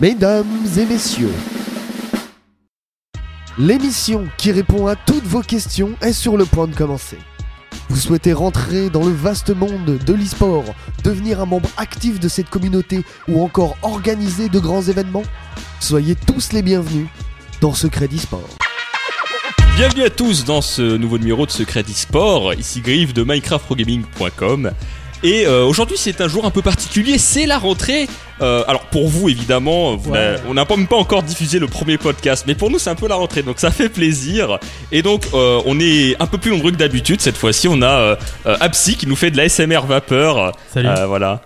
[0.00, 1.30] Mesdames et messieurs,
[3.56, 7.16] l'émission qui répond à toutes vos questions est sur le point de commencer.
[7.88, 10.64] Vous souhaitez rentrer dans le vaste monde de l'e-sport,
[11.04, 15.22] devenir un membre actif de cette communauté ou encore organiser de grands événements?
[15.78, 17.06] Soyez tous les bienvenus
[17.60, 18.50] dans Secret d'e-sport.
[19.76, 24.72] Bienvenue à tous dans ce nouveau numéro de Secret d'e-sport, ici Griff de minecraftprogaming.com.
[25.24, 28.06] Et euh, aujourd'hui c'est un jour un peu particulier, c'est la rentrée.
[28.42, 30.18] Euh, alors pour vous évidemment, vous Ouais.
[30.18, 32.90] n'avez- on n'a pas même pas encore diffusé le premier podcast, mais pour nous c'est
[32.90, 34.58] un peu la rentrée, donc ça fait plaisir.
[34.92, 37.68] Et donc euh, on est un peu plus nombreux que d'habitude cette fois-ci.
[37.68, 38.16] On a
[38.60, 40.52] Apsi qui nous fait de la SMR vapeur.
[40.72, 40.88] Salut.
[41.08, 41.40] Voilà.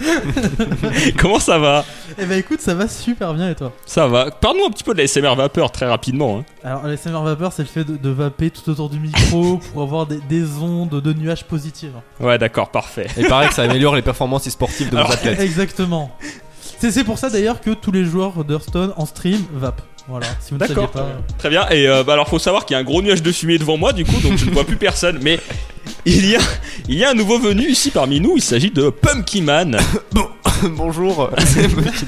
[1.18, 1.84] Comment ça va
[2.18, 3.72] Eh ben écoute, ça va super bien et toi?
[3.86, 4.30] Ça va.
[4.30, 6.38] Parle-nous un petit peu de la SMR vapeur très rapidement.
[6.40, 6.44] hein.
[6.64, 9.82] Alors, la SMR vapeur, c'est le fait de, de vaper tout autour du micro pour
[9.82, 11.92] avoir des, des ondes de nuages positives.
[12.18, 13.06] Ouais d'accord, parfait.
[13.16, 15.40] Il paraît que ça améliore les performances sportives de nos athlètes.
[15.40, 16.10] Exactement.
[16.78, 19.82] C'est c'est pour ça d'ailleurs que tous les joueurs d'Hearthstone en stream vapent.
[20.10, 20.90] Voilà, si vous ne saviez D'accord.
[20.90, 21.08] pas.
[21.38, 21.68] Très bien.
[21.70, 23.76] Et euh, bah alors faut savoir qu'il y a un gros nuage de fumée devant
[23.76, 25.20] moi du coup, donc je ne vois plus personne.
[25.22, 25.38] Mais
[26.04, 26.40] il y a,
[26.88, 28.34] il y a un nouveau venu ici parmi nous.
[28.36, 29.78] Il s'agit de Pumpkin Man.
[30.62, 32.06] Bonjour, c'est Petit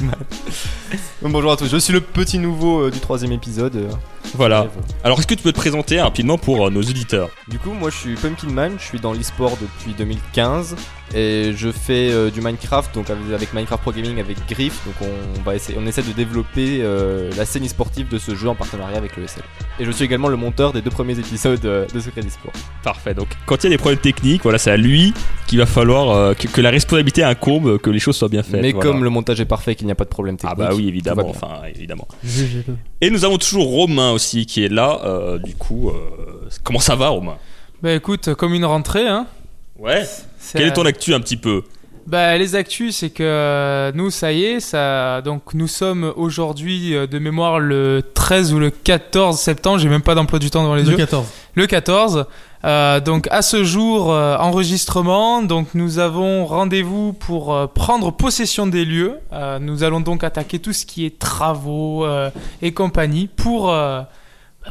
[1.25, 3.77] Bonjour à tous, je suis le petit nouveau euh, du troisième épisode.
[3.77, 3.89] euh.
[4.34, 4.67] Voilà.
[5.05, 7.31] Alors est-ce que tu peux te présenter rapidement pour euh, nos auditeurs?
[7.48, 10.75] Du coup, moi je suis Pumpkin Man, je suis dans l'e-sport depuis 2015
[11.14, 14.81] et je fais euh, du Minecraft, donc avec, avec Minecraft Pro Gaming avec Griff.
[14.87, 14.95] Donc
[15.39, 18.55] on, va essayer, on essaie de développer euh, la scène e-sportive de ce jeu en
[18.55, 19.42] partenariat avec le SL.
[19.79, 22.53] Et je suis également le monteur des deux premiers épisodes euh, de Secret d'e-sport.
[22.83, 23.14] Parfait.
[23.14, 25.12] Donc quand il y a des problèmes techniques, voilà, c'est à lui
[25.47, 28.62] qu'il va falloir euh, que, que la responsabilité incombe, que les choses soient bien faites.
[28.62, 28.91] Mais voilà.
[28.91, 30.69] comme le montage est parfait, qu'il n'y a pas de problème ah technique.
[30.69, 31.29] bah oui tout évidemment.
[31.33, 31.49] va bien.
[31.59, 32.09] Enfin évidemment.
[32.27, 32.75] GG2.
[33.01, 35.01] Et nous avons toujours Romain aussi qui est là.
[35.05, 37.37] euh, du coup, euh, comment ça va Romain?
[37.83, 39.27] Bah écoute, comme une rentrée, hein.
[39.79, 40.05] Ouais.
[40.39, 41.63] c'est- Quel est ton actu un petit peu?
[42.07, 45.23] Bah les actus, c'est que euh, nous, ça y est, ça.
[45.23, 49.79] Donc nous sommes aujourd'hui de mémoire le 13 ou le 14 septembre.
[49.79, 50.97] J'ai même pas d'emploi du temps devant les Le yeux.
[50.97, 51.27] 14.
[51.55, 52.27] Le 14.
[52.64, 55.42] Euh, donc à ce jour, euh, enregistrement.
[55.42, 59.18] Donc nous avons rendez-vous pour euh, prendre possession des lieux.
[59.33, 62.30] Euh, nous allons donc attaquer tout ce qui est travaux euh,
[62.61, 63.74] et compagnie pour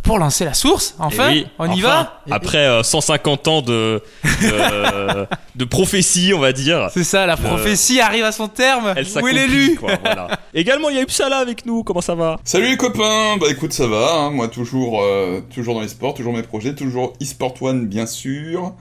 [0.04, 0.96] pour lancer la source.
[1.00, 2.22] Enfin, oui, on y va.
[2.30, 4.02] Après euh, 150 ans de,
[4.42, 5.26] de,
[5.56, 6.90] de prophétie, on va dire.
[6.94, 8.94] C'est ça, la Le- prophétie arrive à son terme.
[8.96, 10.40] Elle Où est s'accomplit, l'élu voilà.
[10.54, 11.84] Également, il y a Upsala avec nous.
[11.84, 12.38] Comment ça va?
[12.44, 14.30] Salut les copains, bah écoute ça va, hein.
[14.32, 18.74] moi toujours euh, toujours dans les sports, toujours mes projets, toujours eSport One bien sûr,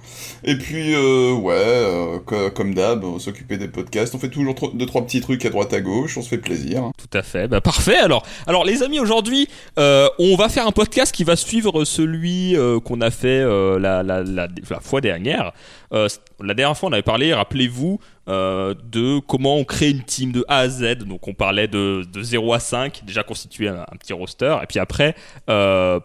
[0.45, 4.55] et puis euh, ouais, euh, co- comme d'hab, on s'occuper des podcasts, on fait toujours
[4.55, 6.91] tro- deux trois petits trucs à droite à gauche, on se fait plaisir.
[6.97, 7.49] Tout à fait.
[7.49, 7.97] Bah, parfait.
[7.99, 9.49] Alors, alors les amis, aujourd'hui,
[9.79, 13.79] euh, on va faire un podcast qui va suivre celui euh, qu'on a fait euh,
[13.79, 15.53] la, la, la, la fois dernière.
[15.93, 16.09] Euh,
[16.41, 20.59] la dernière fois, on avait parlé, rappelez-vous, de comment on crée une team de A
[20.59, 20.99] à Z.
[20.99, 24.79] Donc, on parlait de, de 0 à 5, déjà constituer un, petit roster, et puis
[24.79, 25.17] après,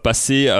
[0.02, 0.50] passer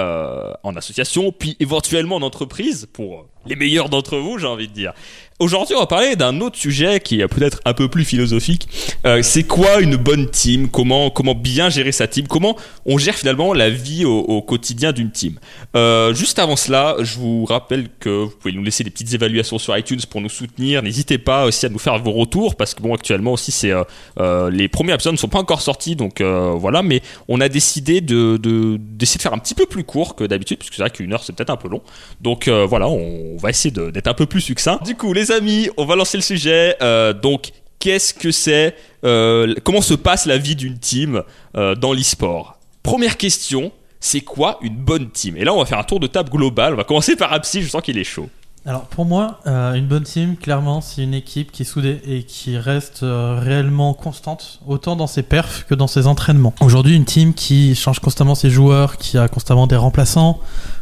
[0.63, 4.93] en association, puis éventuellement en entreprise pour les meilleurs d'entre vous, j'ai envie de dire.
[5.39, 8.67] Aujourd'hui, on va parler d'un autre sujet qui est peut-être un peu plus philosophique.
[9.05, 10.67] Euh, c'est quoi une bonne team?
[10.67, 12.27] Comment comment bien gérer sa team?
[12.27, 15.37] Comment on gère finalement la vie au, quotidien d'une team?
[15.75, 19.59] Euh, Juste avant cela, je vous rappelle que vous pouvez nous laisser des petites évaluations
[19.59, 20.81] sur iTunes pour nous soutenir.
[20.81, 23.71] N'hésitez pas aussi à nous faire vos retours parce que bon, actuellement aussi, c'est
[24.19, 26.81] euh, les premiers épisodes ne sont pas encore sortis, donc voilà.
[26.81, 30.23] Mais on a décidé de de- d'essayer de faire un petit peu plus court que
[30.23, 31.83] d'habitude, parce que c'est vrai qu'une heure c'est peut-être un peu long.
[32.21, 34.79] Donc voilà, on va essayer d'être un peu plus succinct.
[34.83, 36.75] Du coup, les amis, on va lancer le sujet.
[36.81, 41.23] Euh, donc, qu'est-ce que c'est euh, Comment se passe la vie d'une team
[41.55, 42.57] euh, dans l'e-sport?
[42.83, 43.71] Première question.
[43.99, 45.37] C'est quoi une bonne team?
[45.37, 46.73] Et là, on va faire un tour de table global.
[46.73, 47.61] On va commencer par Apsi.
[47.63, 48.29] Je sens qu'il est chaud.
[48.65, 52.57] Alors pour moi, une bonne team, clairement, c'est une équipe qui est soudée et qui
[52.57, 56.53] reste réellement constante, autant dans ses perfs que dans ses entraînements.
[56.59, 60.41] Aujourd'hui, une team qui change constamment ses joueurs, qui a constamment des remplaçants,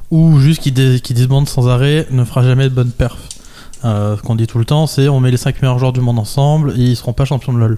[0.10, 1.00] ou juste qui, dé-
[1.46, 3.18] sans arrêt, ne fera jamais de bonne perf.
[3.86, 6.02] Euh, ce qu'on dit tout le temps, c'est on met les 5 meilleurs joueurs du
[6.02, 7.78] monde ensemble et ils seront pas champions de LoL.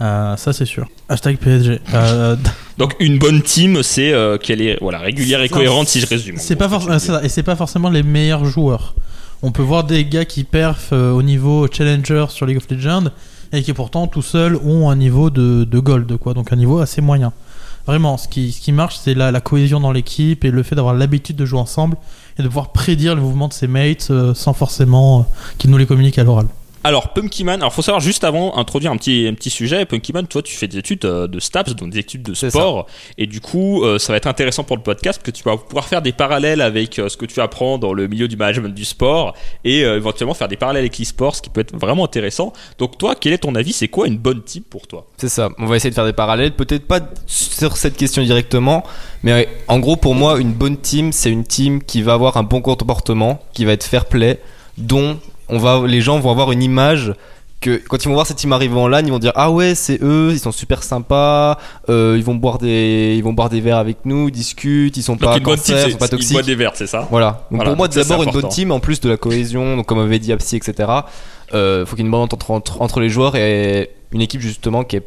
[0.00, 0.88] Euh, ça c'est sûr.
[1.08, 1.80] Hashtag PSG.
[1.92, 2.36] Euh,
[2.78, 6.36] Donc, une bonne team, c'est euh, qu'elle est voilà, régulière et cohérente, si je résume.
[6.38, 8.94] C'est pas forcément et c'est pas forcément les meilleurs joueurs.
[9.42, 13.10] On peut voir des gars qui perfent au niveau challenger sur League of Legends
[13.52, 16.78] et qui pourtant tout seuls ont un niveau de, de gold quoi, donc un niveau
[16.78, 17.32] assez moyen.
[17.86, 20.74] Vraiment, ce qui, ce qui marche, c'est la, la cohésion dans l'équipe et le fait
[20.74, 21.98] d'avoir l'habitude de jouer ensemble
[22.38, 25.22] et de pouvoir prédire le mouvement de ses mates euh, sans forcément euh,
[25.58, 26.46] qu'ils nous les communiquent à l'oral.
[26.86, 29.86] Alors, Pumpkinman, alors faut savoir juste avant introduire un petit, un petit sujet.
[29.86, 32.86] Pumpkinman, toi, tu fais des études euh, de STAPS, donc des études de sport.
[33.16, 35.56] Et du coup, euh, ça va être intéressant pour le podcast parce que tu vas
[35.56, 38.74] pouvoir faire des parallèles avec euh, ce que tu apprends dans le milieu du management
[38.74, 39.34] du sport
[39.64, 42.52] et euh, éventuellement faire des parallèles avec l'e-sport, ce qui peut être vraiment intéressant.
[42.76, 43.72] Donc, toi, quel est ton avis?
[43.72, 45.06] C'est quoi une bonne team pour toi?
[45.16, 45.48] C'est ça.
[45.56, 48.84] On va essayer de faire des parallèles, peut-être pas sur cette question directement,
[49.22, 52.42] mais en gros pour moi une bonne team, c'est une team qui va avoir un
[52.42, 54.38] bon comportement, qui va être fair play,
[54.76, 55.18] dont
[55.48, 57.12] on va, les gens vont avoir une image
[57.60, 59.74] que quand ils vont voir cette team arriver en LAN, ils vont dire ah ouais
[59.74, 61.58] c'est eux, ils sont super sympas,
[61.88, 65.02] euh, ils vont boire des, ils vont boire des verres avec nous, ils discutent, ils
[65.02, 66.32] sont Donc, pas une bonne team, cancer, ils c'est sont pas ils toxiques.
[66.32, 67.46] boivent des verres, c'est ça Voilà.
[67.50, 69.98] Donc Voilà, pour moi, d'abord une bonne team, en plus de la cohésion, donc comme
[69.98, 70.90] avait dit Apsi, etc.
[71.54, 74.40] Euh, faut qu'il y ait une bonne entente entre, entre les joueurs et une équipe
[74.40, 75.02] justement qui est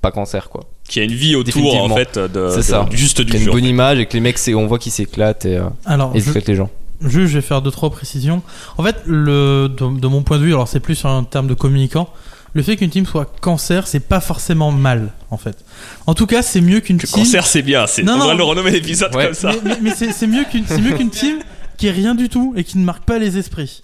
[0.00, 0.62] pas cancer quoi.
[0.88, 2.86] Qui a une vie autour, en fait, de, C'est de- ça.
[2.90, 4.90] du juste Qui du a une bonne image et que les mecs, on voit qu'ils
[4.92, 6.68] s'éclatent et, euh, Alors, et ils je- les gens.
[7.04, 8.42] Juste, je vais faire deux trois précisions.
[8.78, 11.54] En fait, le, de, de mon point de vue, alors c'est plus en termes de
[11.54, 12.08] communicant,
[12.54, 15.64] le fait qu'une team soit cancer, c'est pas forcément mal, en fait.
[16.06, 17.08] En tout cas, c'est mieux qu'une team.
[17.10, 17.86] cancer, c'est bien.
[17.86, 18.26] c'est- Non, on non.
[18.26, 19.24] va le renommer l'épisode Ouais.
[19.26, 19.52] comme ça.
[19.64, 21.38] Mais, mais- mais c'est c'est mieux qu'une c'est mieux qu'une team
[21.78, 23.82] qui est rien du tout et qui ne marque pas les esprits.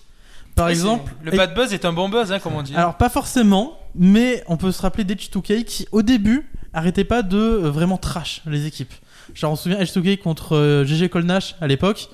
[0.55, 2.75] Par exemple, c'est- le bad buzz est un bon buzz, hein, comme on dit.
[2.75, 7.39] alors pas forcément, mais on peut se rappeler d'H2K qui, au début, arrêtait pas de
[7.39, 8.93] euh, vraiment trash les équipes.
[9.35, 12.09] Genre, on se souvient H2K contre euh, GG Colnash à l'époque,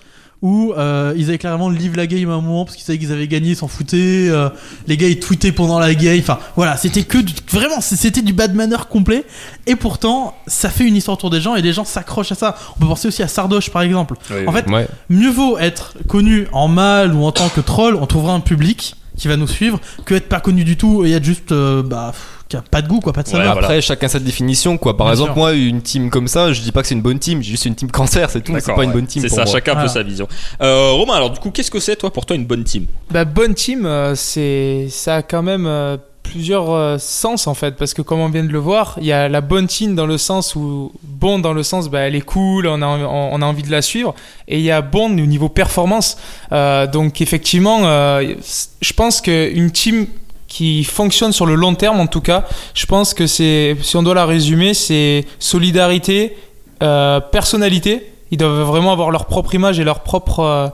[0.44, 3.12] où euh, ils avaient clairement live la game à un moment parce qu'ils savaient qu'ils
[3.12, 4.29] avaient gagné, ils s'en foutaient.
[4.29, 4.50] euh,
[4.87, 6.19] les gars ils tweetaient pendant la game.
[6.20, 9.25] Enfin voilà, c'était que du- vraiment c'était du bad manner complet.
[9.67, 12.56] Et pourtant, ça fait une histoire autour des gens et les gens s'accrochent à ça.
[12.76, 14.14] On peut penser aussi à Sardoche par exemple.
[14.46, 14.87] En fait, Ouais.
[15.08, 18.96] mieux vaut être connu en mal ou en tant que troll, on trouvera un public
[19.17, 22.12] qui va nous suivre, que être pas connu du tout et être juste euh, bah
[22.60, 23.52] qui a pas de goût quoi, pas de Ouais, saveur.
[23.52, 23.66] voilà.
[23.68, 24.96] Après, chacun sa définition, quoi.
[24.96, 25.36] Par Bien exemple, sûr.
[25.38, 27.66] moi, une team comme ça, je dis pas que c'est une bonne team, j'ai juste
[27.66, 29.46] une team cancer, c'est tout, mais c'est pas une bonne team C'est ça, moi.
[29.46, 29.92] chacun un peu Voilà.
[29.92, 30.28] sa vision.
[30.62, 32.86] Euh, Romain, alors du coup, qu'est-ce que c'est toi pour toi une bonne team?
[33.10, 37.76] Bah, bonne team, euh, c'est ça a quand même euh, plusieurs euh, sens en fait,
[37.76, 40.06] parce que comme on vient de le voir, il y a la bonne team dans
[40.06, 43.42] le sens où bon dans le sens bah elle est cool, on a on, on
[43.42, 44.14] a envie de la suivre,
[44.48, 46.16] et il y a bon au niveau performance.
[46.52, 48.34] Euh, donc effectivement, euh,
[48.80, 50.06] je pense que une team
[50.54, 54.04] qui fonctionne sur le long terme en tout cas, je pense que c'est si on
[54.04, 56.36] doit la résumer, c'est solidarité,
[56.80, 58.12] euh, personnalité.
[58.30, 60.68] Ils doivent vraiment avoir leur propre image et leur propre euh,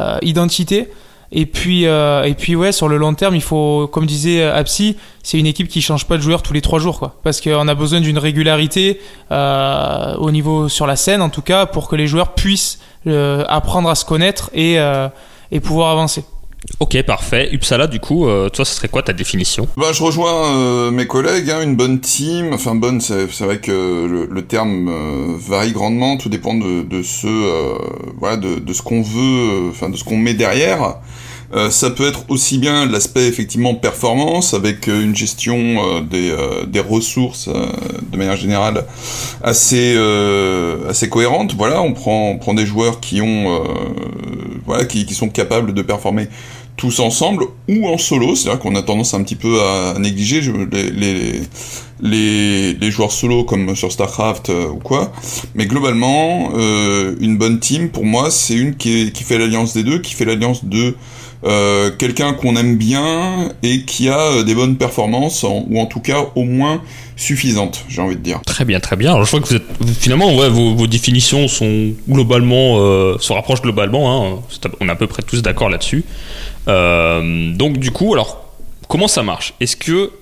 [0.00, 0.90] euh, identité.
[1.34, 5.38] Et puis, et puis ouais, sur le long terme, il faut, comme disait Apsi, c'est
[5.38, 7.16] une équipe qui change pas de joueur tous les trois jours, quoi.
[7.22, 9.00] Parce qu'on a besoin d'une régularité
[9.30, 13.94] au niveau sur la scène, en tout cas, pour que les joueurs puissent apprendre à
[13.94, 14.76] se connaître et,
[15.50, 16.22] et pouvoir avancer.
[16.80, 17.50] Ok, parfait.
[17.52, 19.68] Uppsala, du coup, euh, toi, ce serait quoi ta définition?
[19.76, 23.70] Bah, je rejoins euh, mes collègues, hein, une bonne team, enfin bonne, c'est vrai que
[23.72, 27.74] le, le terme euh, varie grandement, tout dépend de, de ce, euh,
[28.18, 30.96] voilà, de, de ce qu'on veut, euh, enfin de ce qu'on met derrière.
[31.54, 36.30] Euh, ça peut être aussi bien l'aspect effectivement performance avec euh, une gestion euh, des,
[36.30, 37.66] euh, des ressources euh,
[38.10, 38.86] de manière générale
[39.42, 39.96] assez
[40.88, 41.54] assez cohérente.
[41.54, 43.64] Voilà, on prend on prend des joueurs qui ont
[44.66, 46.28] voilà qui, qui sont capables de performer
[46.76, 48.34] tous ensemble ou en solo.
[48.34, 50.40] C'est-à-dire qu'on a tendance un petit peu à négliger
[50.70, 51.40] les, les,
[52.00, 55.12] les, les joueurs solo comme sur StarCraft euh, ou quoi.
[55.54, 59.84] Mais globalement, euh, une bonne team, pour moi, c'est une qui, qui fait l'alliance des
[59.84, 60.96] deux, qui fait l'alliance de
[61.44, 65.98] euh, quelqu'un qu'on aime bien et qui a euh, des bonnes performances, ou en tout
[66.00, 66.82] cas au moins
[67.16, 68.40] suffisantes, j'ai envie de dire.
[68.46, 69.12] Très bien, très bien.
[69.12, 69.64] Alors, je vois que vous êtes
[69.98, 74.36] finalement, ouais, vos, définitions sont globalement, euh, se rapprochent globalement.
[74.36, 74.40] Hein.
[74.80, 76.04] On est à peu près tous d'accord là-dessus.
[76.66, 78.44] Donc, du coup, alors,
[78.88, 79.54] comment ça marche?
[79.60, 80.12] Est-ce que,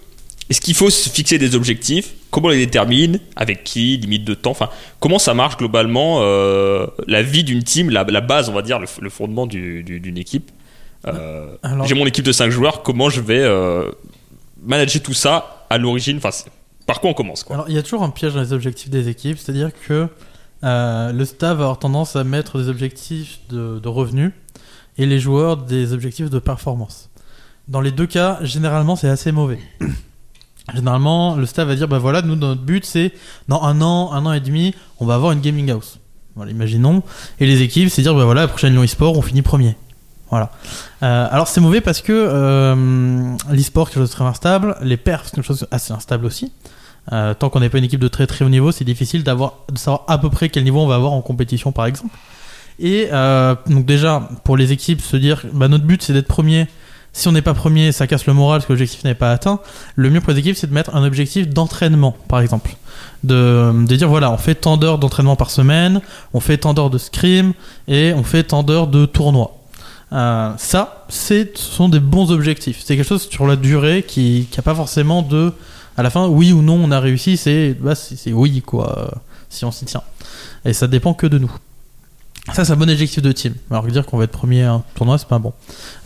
[0.49, 2.11] est-ce qu'il faut se fixer des objectifs?
[2.31, 3.21] Comment on les détermine?
[3.37, 3.99] Avec qui?
[3.99, 4.53] Limite de temps?
[4.53, 6.21] Enfin, comment ça marche globalement
[7.07, 10.51] La vie d'une team, la, base, on va dire, le, fondement du- du- d'une équipe?
[11.07, 12.83] Euh, Alors- J'ai mon équipe de 5 joueurs.
[12.83, 13.91] Comment je vais euh,
[14.63, 16.31] manager tout ça à l'origine Enfin,
[16.87, 18.91] par quoi on commence quoi Alors, il y a toujours un piège dans les objectifs
[18.91, 20.09] des équipes, c'est-à-dire que
[20.65, 24.33] euh, le staff va avoir tendance à mettre des objectifs de, de revenus
[24.99, 27.09] et les joueurs des objectifs de performance.
[27.69, 29.59] Dans les deux cas, généralement, c'est assez mauvais.
[30.75, 33.13] Généralement, le staff va dire bah voilà, nous, notre but, c'est
[33.49, 35.99] dans un an, un an et demi, on va avoir une gaming house.
[36.37, 37.03] Voilà, imaginons.
[37.41, 39.77] Et les équipes, c'est dire bah voilà, la prochaine Lyon eSport, on finit premier.
[40.31, 40.51] Voilà.
[41.03, 45.33] Euh, alors c'est mauvais parce que euh, l'e-sport, quelque chose de très instable, les perfs,
[45.33, 46.53] quelque chose assez instable aussi.
[47.13, 49.31] Euh, tant qu'on n'est pas une équipe de très très haut niveau, c'est difficile de
[49.75, 52.15] savoir à peu près quel niveau on va avoir en compétition par exemple.
[52.79, 56.69] Et euh, donc déjà, pour les équipes, se dire, bah, notre but c'est d'être premier.
[57.13, 59.59] Si on n'est pas premier, ça casse le moral parce que l'objectif n'est pas atteint.
[59.97, 62.77] Le mieux pour les équipes, c'est de mettre un objectif d'entraînement, par exemple.
[63.25, 66.01] De, de dire, voilà, on fait tant d'heures d'entraînement par semaine,
[66.35, 67.53] on fait tant d'heures de scrim
[67.89, 69.60] et on fait tant d'heures de tournoi.
[70.13, 72.83] Euh, ça, ce sont des bons objectifs.
[72.85, 75.53] C'est quelque chose sur la durée qui n'a pas forcément de.
[75.97, 77.93] À la fin, oui ou non, on a réussi, c'est bah,
[78.29, 79.19] oui, quoi, euh,
[79.51, 80.03] si on s'y tient.
[80.65, 81.53] Et ça dépend que de nous.
[82.55, 83.55] Ça, c'est un bon objectif de team.
[83.71, 85.53] Alors, dire qu'on va être premier à un tournoi, c'est pas bon.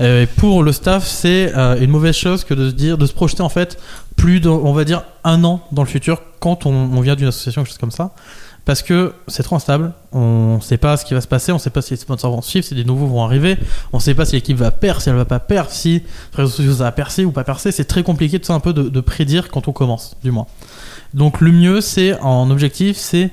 [0.01, 3.43] Euh, pour le staff, c'est une mauvaise chose que de se dire, de se projeter
[3.43, 3.79] en fait
[4.17, 7.29] plus, de, on va dire, un an dans le futur quand on, on vient d'une
[7.29, 8.15] association, quelque chose comme ça.
[8.65, 11.69] Parce que c'est trop instable, on sait pas ce qui va se passer, on sait
[11.69, 13.59] pas si les sponsors vont suivre, si des nouveaux vont arriver,
[13.93, 16.03] on sait pas si l'équipe va perdre, si elle va pas perdre, si les
[16.33, 17.73] réseaux sociaux va percer ou pas percer.
[17.73, 20.47] C'est très compliqué tout ça un peu de, de prédire quand on commence, du moins.
[21.13, 23.31] Donc le mieux, c'est en objectif, c'est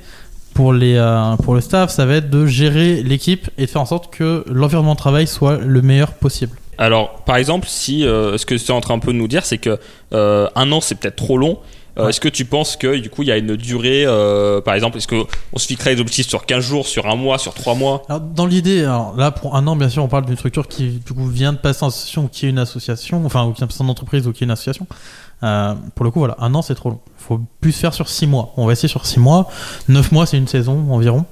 [0.53, 3.81] pour, les, euh, pour le staff, ça va être de gérer l'équipe et de faire
[3.81, 6.57] en sorte que l'environnement de travail soit le meilleur possible.
[6.77, 9.59] Alors, par exemple, si euh, ce que tu es en train de nous dire, c'est
[9.59, 9.79] que
[10.13, 11.59] euh, un an c'est peut-être trop long.
[11.97, 12.07] Euh.
[12.07, 14.97] Est-ce que tu penses que du coup il y a une durée, euh, par exemple,
[14.97, 18.03] est-ce qu'on se fixerait des objectifs sur 15 jours, sur un mois, sur 3 mois?
[18.33, 21.27] Dans l'idée, là, pour un an, bien sûr, on parle d'une structure qui, du coup,
[21.27, 23.89] vient de passer en association ou qui est une association, enfin, ou qui est en
[23.89, 24.87] entreprise ou qui est une association.
[25.43, 26.99] Euh, pour le coup, voilà, un an, c'est trop long.
[27.19, 28.53] Il faut plus faire sur six mois.
[28.57, 29.49] On va essayer sur six mois.
[29.87, 31.25] Neuf mois, c'est une saison environ.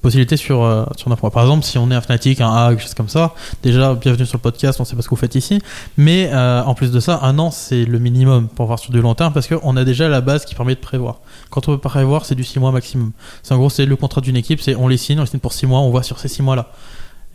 [0.00, 1.30] Possibilité sur, euh, sur neuf mois.
[1.30, 4.24] Par exemple, si on est un Fnatic, un A, quelque chose comme ça, déjà, bienvenue
[4.24, 5.60] sur le podcast, on sait pas ce que vous faites ici.
[5.98, 9.02] Mais euh, en plus de ça, un an, c'est le minimum pour voir sur du
[9.02, 11.20] long terme parce qu'on a déjà la base qui permet de prévoir.
[11.50, 13.12] Quand on veut prévoir, c'est du six mois maximum.
[13.42, 15.40] C'est en gros, c'est le contrat d'une équipe, c'est on les signe, on les signe
[15.40, 16.70] pour six mois, on voit sur ces six mois-là.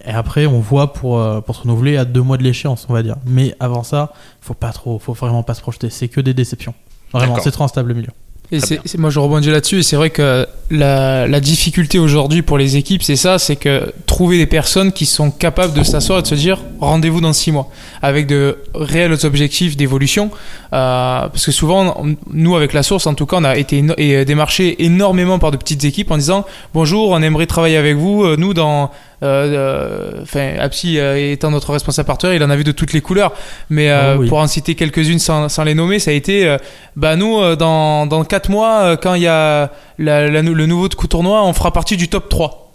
[0.06, 2.94] Et après, on voit pour, euh, pour se renouveler à deux mois de l'échéance, on
[2.94, 3.18] va dire.
[3.26, 5.90] Mais avant ça, faut pas trop, faut vraiment pas se projeter.
[5.92, 6.74] C'est que des déceptions.
[7.14, 8.12] Vraiment, c'est trop instable le milieu.
[8.52, 12.58] Et c'est, moi je rebondis là-dessus et c'est vrai que la, la difficulté aujourd'hui pour
[12.58, 16.22] les équipes c'est ça, c'est que trouver des personnes qui sont capables de s'asseoir et
[16.24, 17.70] de se dire rendez-vous dans six mois
[18.02, 20.32] avec de réels objectifs d'évolution
[20.74, 23.84] euh, parce que souvent on- nous avec la source en tout cas on a été
[24.00, 27.98] et, euh, démarché énormément par de petites équipes en disant bonjour on aimerait travailler avec
[27.98, 28.90] vous Euh, nous dans
[29.22, 33.34] enfin Apsi euh, étant notre responsable partenaire il en a vu de toutes les couleurs.
[33.70, 34.28] Mais euh, Oh oui.
[34.30, 36.58] pour en citer quelques-unes sans, sans les nommer ça a été euh,
[36.96, 40.66] bah nous euh, dans dans quatre mois euh, quand il y a la- la- le
[40.66, 42.66] nouveau tournoi on fera partie du top 3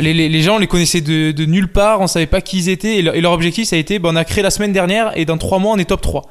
[0.00, 2.58] les, les, les gens on les connaissaient de, de nulle part on savait pas qui
[2.58, 4.50] ils étaient et, leur- et leur objectif ça a été bah, on a créé la
[4.50, 6.22] semaine dernière et dans trois mois on est top 3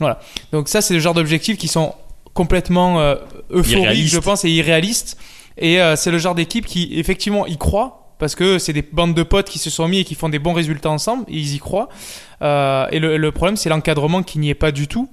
[0.00, 0.18] voilà.
[0.52, 1.94] Donc ça c'est le genre d'objectifs qui sont
[2.34, 3.14] complètement euh,
[3.52, 5.16] euphoriques je pense et irréalistes.
[5.56, 9.12] Et euh, c'est le genre d'équipe qui effectivement y croit parce que c'est des bandes
[9.12, 11.56] de potes qui se sont mis et qui font des bons résultats ensemble et ils
[11.56, 11.90] y croient.
[12.40, 15.10] Euh, et le, problème c'est l'encadrement qui n'y est pas du tout.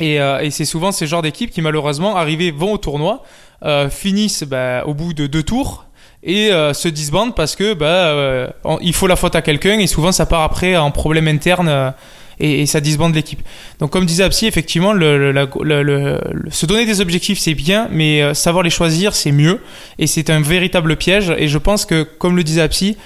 [0.00, 3.24] Et, euh, et c'est souvent ces genres d'équipes qui malheureusement arrivés vont au tournoi
[3.62, 5.84] euh, finissent bah, au bout de deux tours
[6.22, 10.24] et se disbandent parce que bah, il faut la faute à quelqu'un et souvent ça
[10.24, 11.92] part après en problème interne
[12.40, 13.40] et, ça disbande l'équipe.
[13.80, 18.70] Donc comme disait Apsi, effectivement, se donner des objectifs c'est bien, mais euh, savoir les
[18.70, 19.60] choisir c'est mieux.
[19.98, 21.32] Et c'est un véritable piège.
[21.38, 22.96] Et je pense que comme le disait Apsi,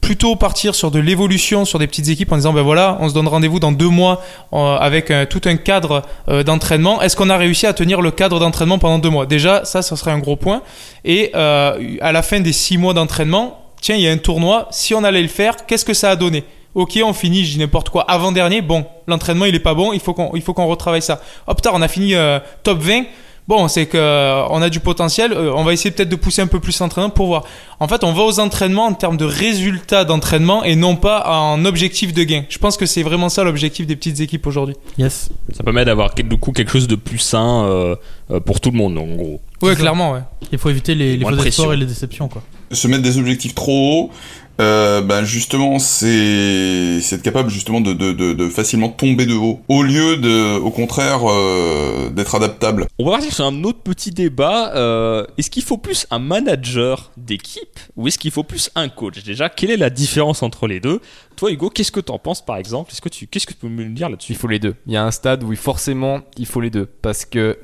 [0.00, 3.14] plutôt partir sur de l'évolution sur des petites équipes en disant ben voilà on se
[3.14, 4.22] donne rendez-vous dans deux mois
[4.52, 7.02] avec euh, tout un cadre euh, d'entraînement.
[7.02, 9.26] Est-ce qu'on a réussi à tenir le cadre d'entraînement pendant deux mois?
[9.26, 10.62] Déjà ça ça serait un gros point.
[11.04, 14.68] Et à la fin des six mois d'entraînement tiens il y a un tournoi.
[14.70, 16.44] Si on allait le faire qu'est-ce que ça a donné?
[16.74, 18.02] Ok, on finit, je dis n'importe quoi.
[18.10, 21.02] Avant dernier, bon, l'entraînement il est pas bon, il faut qu'on, il faut qu'on retravaille
[21.02, 21.20] ça.
[21.46, 23.04] Hop, tard, on a fini euh, top 20.
[23.48, 25.32] Bon, c'est que euh, on a du potentiel.
[25.32, 27.44] euh, on va essayer peut-être de pousser un peu plus l'entraînement pour voir.
[27.80, 31.64] En fait, on va aux entraînements en termes de résultats d'entraînement et non pas en
[31.64, 32.44] objectif de gain.
[32.50, 34.74] Je pense que c'est vraiment ça l'objectif des petites équipes aujourd'hui.
[34.98, 35.30] Yes.
[35.56, 37.96] Ça permet d'avoir du coup quelque chose de plus sain euh,
[38.44, 39.40] pour tout le monde, en gros.
[39.62, 40.20] Ouais, clairement, ouais.
[40.52, 42.42] Il faut éviter les, les faux espoirs et les déceptions, quoi.
[42.70, 43.72] se mettre des objectifs trop
[44.04, 44.10] hauts,
[44.60, 49.34] euh, ben justement, c'est c'est être capable justement de, de, de, de facilement tomber de
[49.34, 52.86] haut, au lieu de, au contraire, euh, d'être adaptable.
[52.98, 54.74] On va partir sur un autre petit débat.
[54.74, 59.22] euh, est-ce qu'il faut plus un manager d'équipe ou est-ce qu'il faut plus un coach?
[59.22, 61.00] Déjà, quelle est la différence entre les deux?
[61.36, 62.90] Toi, Hugo, qu'est-ce que t'en penses par exemple?
[62.92, 64.32] Est-ce que tu, qu'est-ce que tu peux me dire là-dessus?
[64.32, 64.74] Il faut les deux.
[64.86, 67.58] Il y a un stade où forcément il faut les deux parce que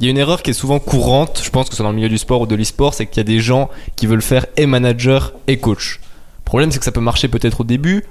[0.00, 1.94] il y a une erreur qui est souvent courante, je pense que c'est dans le
[1.94, 4.46] milieu du sport ou de l'e-sport, c'est qu'il y a des gens qui veulent faire
[4.56, 6.00] et manager et coach.
[6.44, 8.04] Le problème c'est que ça peut marcher peut-être au début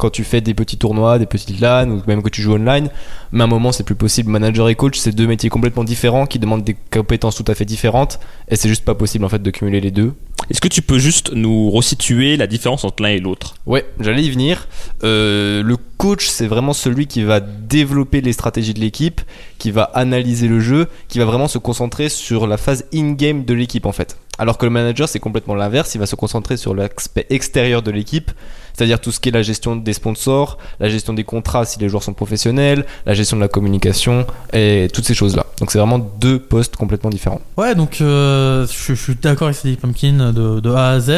[0.00, 2.88] quand tu fais des petits tournois, des petites LAN ou même que tu joues online,
[3.32, 4.30] mais à un moment c'est plus possible.
[4.30, 7.66] Manager et coach, c'est deux métiers complètement différents qui demandent des compétences tout à fait
[7.66, 8.18] différentes
[8.48, 10.14] et c'est juste pas possible en fait de cumuler les deux.
[10.48, 13.54] Est-ce que tu peux juste nous resituer la différence entre l'un et l'autre?
[13.66, 14.68] Ouais, j'allais y venir.
[15.04, 19.20] Euh, le coach, c'est vraiment celui qui va développer les stratégies de l'équipe,
[19.58, 23.52] qui va analyser le jeu, qui va vraiment se concentrer sur la phase in-game de
[23.54, 24.16] l'équipe en fait.
[24.40, 27.90] Alors que le manager, c'est complètement l'inverse, il va se concentrer sur l'aspect extérieur de
[27.90, 28.30] l'équipe,
[28.72, 31.90] c'est-à-dire tout ce qui est la gestion des sponsors, la gestion des contrats si les
[31.90, 35.44] joueurs sont professionnels, la gestion de la communication et toutes ces choses-là.
[35.58, 37.42] Donc c'est vraiment deux postes complètement différents.
[37.58, 41.10] Ouais, donc euh, je, suis d'accord avec Cédric Pumpkin de, A à Z.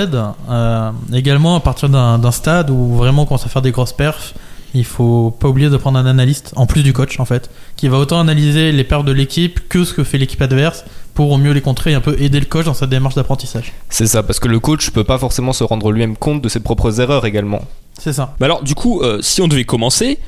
[0.50, 4.34] Euh, également, à partir d'un stade où vraiment on commence à faire des grosses perfs,
[4.74, 7.86] il faut pas oublier de prendre un analyste, en plus du coach en fait, qui
[7.86, 11.38] va autant analyser les perfs de l'équipe que ce que fait l'équipe adverse pour au
[11.38, 13.72] mieux les contrer et un peu aider le coach dans sa démarche d'apprentissage.
[13.88, 16.60] C'est ça, parce que le coach peut pas forcément se rendre lui-même compte de ses
[16.60, 17.60] propres erreurs également.
[17.98, 18.34] C'est ça.
[18.40, 20.18] Mais alors, du coup, euh, si on devait commencer,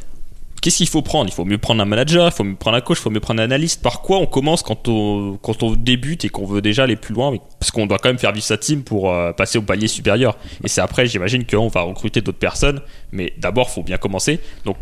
[0.60, 1.28] qu'est-ce qu'il faut prendre?
[1.28, 3.20] Il faut mieux prendre un manager, il faut mieux prendre un coach, il faut mieux
[3.20, 3.82] prendre un analyste.
[3.82, 7.14] Par quoi on commence quand on, quand on débute et qu'on veut déjà aller plus
[7.14, 7.34] loin?
[7.58, 10.36] Parce qu'on doit quand même faire vivre sa team pour euh, passer au palier supérieur.
[10.62, 12.80] Et c'est après, j'imagine qu'on va recruter d'autres personnes.
[13.12, 14.40] Mais d'abord, il faut bien commencer.
[14.64, 14.76] Donc,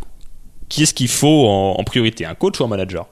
[0.69, 2.27] qui est-ce qu'il faut en, en priorité?
[2.27, 3.07] Un coach ou un manager?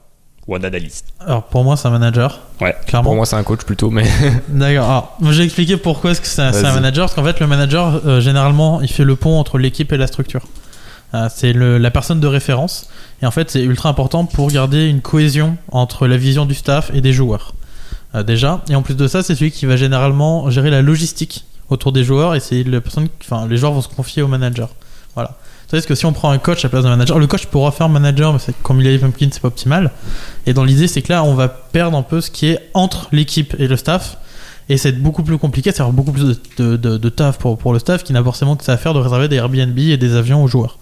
[0.51, 2.41] Ou un analyste Alors pour moi, c'est un manager.
[2.59, 2.75] Ouais.
[2.85, 3.05] Clairement.
[3.09, 4.03] Pour moi, c'est un coach plutôt, mais
[4.49, 5.17] D'accord.
[5.21, 6.73] Alors, j'ai expliqué pourquoi est-ce que c'est un, c'est un Vas-y.
[6.75, 7.05] manager.
[7.05, 10.07] Parce qu'en fait, le manager, euh, généralement, il fait le pont entre l'équipe et la
[10.07, 10.41] structure.
[11.13, 12.89] Euh, c'est le- la personne de référence.
[13.21, 16.91] Et en fait, c'est ultra important pour garder une cohésion entre la vision du staff
[16.93, 17.53] et des joueurs.
[18.15, 18.61] Euh, déjà.
[18.69, 22.03] Et en plus de ça, c'est celui qui va généralement gérer la logistique autour des
[22.03, 22.35] joueurs.
[22.35, 24.67] Et c'est la personne, enfin, les joueurs vont se confier au manager.
[25.15, 25.37] Voilà.
[25.71, 27.71] Savez que si on prend un coach à la place d'un manager, le coach pourra
[27.71, 29.91] faire manager, mais comme il a dit Pumpkin, c'est pas optimal.
[30.45, 33.07] Et dans l'idée, c'est que là, on va perdre un peu ce qui est entre
[33.13, 34.17] l'équipe et le staff.
[34.67, 38.03] Et c'est beaucoup plus compliqué, c'est beaucoup plus de- de taf pour, pour le staff
[38.03, 40.47] qui n'a forcément que ça à faire de réserver des Airbnb et des avions aux
[40.49, 40.77] joueurs.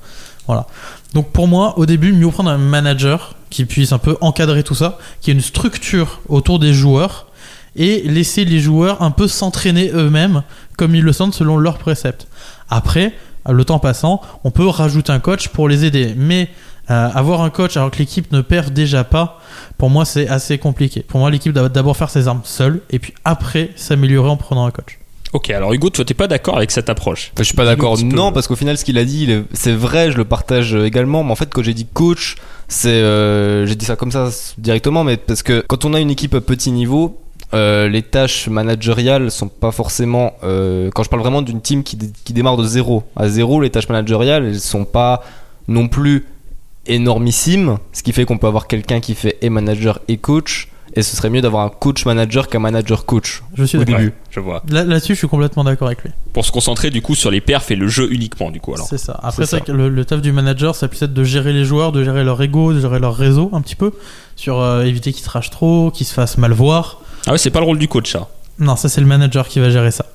[0.48, 0.66] Voilà.
[1.14, 4.74] Donc pour moi, au début, mieux prendre un manager qui puisse un peu encadrer tout
[4.74, 7.28] ça, qui ait une structure autour des joueurs
[7.76, 10.42] et laisser les joueurs un peu s'entraîner eux-mêmes
[10.78, 12.28] comme ils le sentent selon leurs préceptes.
[12.72, 13.14] Après,
[13.48, 16.14] le temps passant, on peut rajouter un coach pour les aider.
[16.16, 16.50] Mais
[16.90, 19.40] euh, avoir un coach alors que l'équipe ne perd déjà pas,
[19.78, 21.02] pour moi c'est assez compliqué.
[21.02, 24.66] Pour moi, l'équipe doit d'abord faire ses armes seule et puis après s'améliorer en prenant
[24.66, 25.00] un coach.
[25.32, 27.32] Ok, alors Hugo, toi, t'es pas d'accord avec cette approche?
[27.38, 28.00] Je suis pas d'accord.
[28.04, 31.24] Non, parce qu'au final, ce qu'il a dit, c'est vrai, je le partage euh, également.
[31.24, 35.04] Mais en fait, quand j'ai dit coach, c'est, euh, j'ai dit ça comme ça directement,
[35.04, 37.20] mais parce que quand on a une équipe à petit niveau,
[37.54, 40.34] euh, les tâches managériales sont pas forcément.
[40.44, 43.62] euh, quand je parle vraiment d'une team qui, dé- qui démarre de zéro, à zéro,
[43.62, 45.24] les tâches managériales, elles sont pas
[45.68, 46.26] non plus
[46.88, 47.78] énormissimes.
[47.94, 50.68] Ce qui fait qu'on peut avoir quelqu'un qui fait et manager et coach.
[50.96, 53.44] Et ce serait mieux d'avoir un coach manager qu'un manager coach.
[53.54, 54.00] Je suis Au d'accord.
[54.00, 54.14] début.
[54.32, 54.64] Je vois.
[54.70, 56.10] Là- Là-dessus, je suis complètement d'accord avec lui.
[56.34, 58.88] Pour se concentrer du coup sur les perfs et le jeu uniquement, du coup, alors.
[58.88, 59.20] C'est ça.
[59.22, 61.92] Après, vrai que le, le taf du manager, ça peut être de gérer les joueurs,
[61.92, 63.92] de gérer leur ego, de gérer leur réseau un petit peu,
[64.36, 67.02] sur euh, éviter qu'ils se rachent trop, qu'ils se fassent mal voir.
[67.28, 68.28] Ah ouais, c'est pas le rôle du coach, ça.
[68.60, 70.06] Non, ça c'est le manager qui va gérer ça.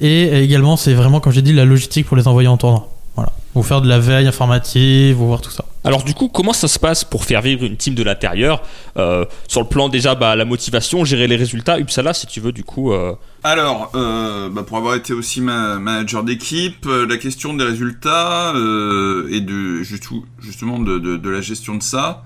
[0.00, 2.88] Et également, c'est vraiment, comme j'ai dit, la logistique pour les envoyer en tournoi.
[3.14, 3.30] Voilà.
[3.54, 5.66] Vous faire de la veille informative, vous voir tout ça.
[5.84, 8.62] Alors du coup, comment ça se passe pour faire vivre une team de l'intérieur
[8.96, 11.78] Euh, Sur le plan déjà, bah, la motivation, gérer les résultats?
[11.78, 12.92] Uppsala, si tu veux, du coup.
[12.92, 13.12] euh,
[13.44, 18.54] Alors, euh, bah, pour avoir été aussi ma- manager d'équipe, euh, la question des résultats
[18.56, 22.22] euh, et de justement de, de, de la gestion de ça,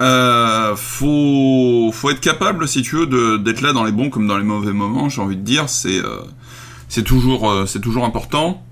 [0.00, 4.38] euh, faut faut être capable, si tu veux, d'être là dans les bons comme dans
[4.38, 5.08] les mauvais moments.
[5.08, 6.20] J'ai envie de dire, c'est euh,
[6.90, 8.62] c'est toujours euh, c'est toujours important.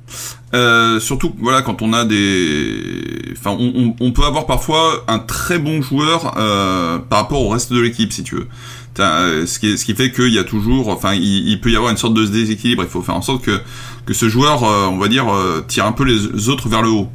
[0.54, 5.82] Euh, surtout voilà quand on a des enfin on, peut avoir parfois un très bon
[5.82, 8.48] joueur euh, par rapport au reste de l'équipe si tu veux
[8.96, 11.92] ce qui, ce qui fait qu'il y a toujours, enfin, il, il peut y avoir
[11.92, 12.82] une sorte de déséquilibre.
[12.82, 13.60] Il faut faire en sorte que
[14.06, 15.26] que ce joueur, on va dire,
[15.68, 17.08] tire un peu les autres vers le haut.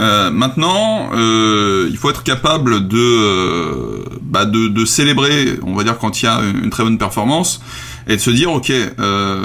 [0.00, 5.84] Euh, maintenant, euh, il faut être capable de, euh, bah de, de célébrer, on va
[5.84, 7.60] dire, quand il y a une, très bonne performance,
[8.08, 9.38] et de se dire, ok, euh,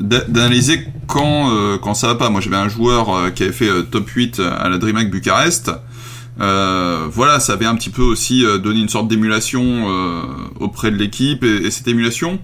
[0.00, 2.28] d'a- d'analyser quand quand ça va pas.
[2.28, 5.70] Moi, j'avais un joueur qui avait fait top 8 à la DreamHack Bucarest.
[6.38, 9.86] Voilà, ça avait un petit peu aussi donné une sorte d'émulation
[10.58, 12.40] auprès de l'équipe et, et cette émulation,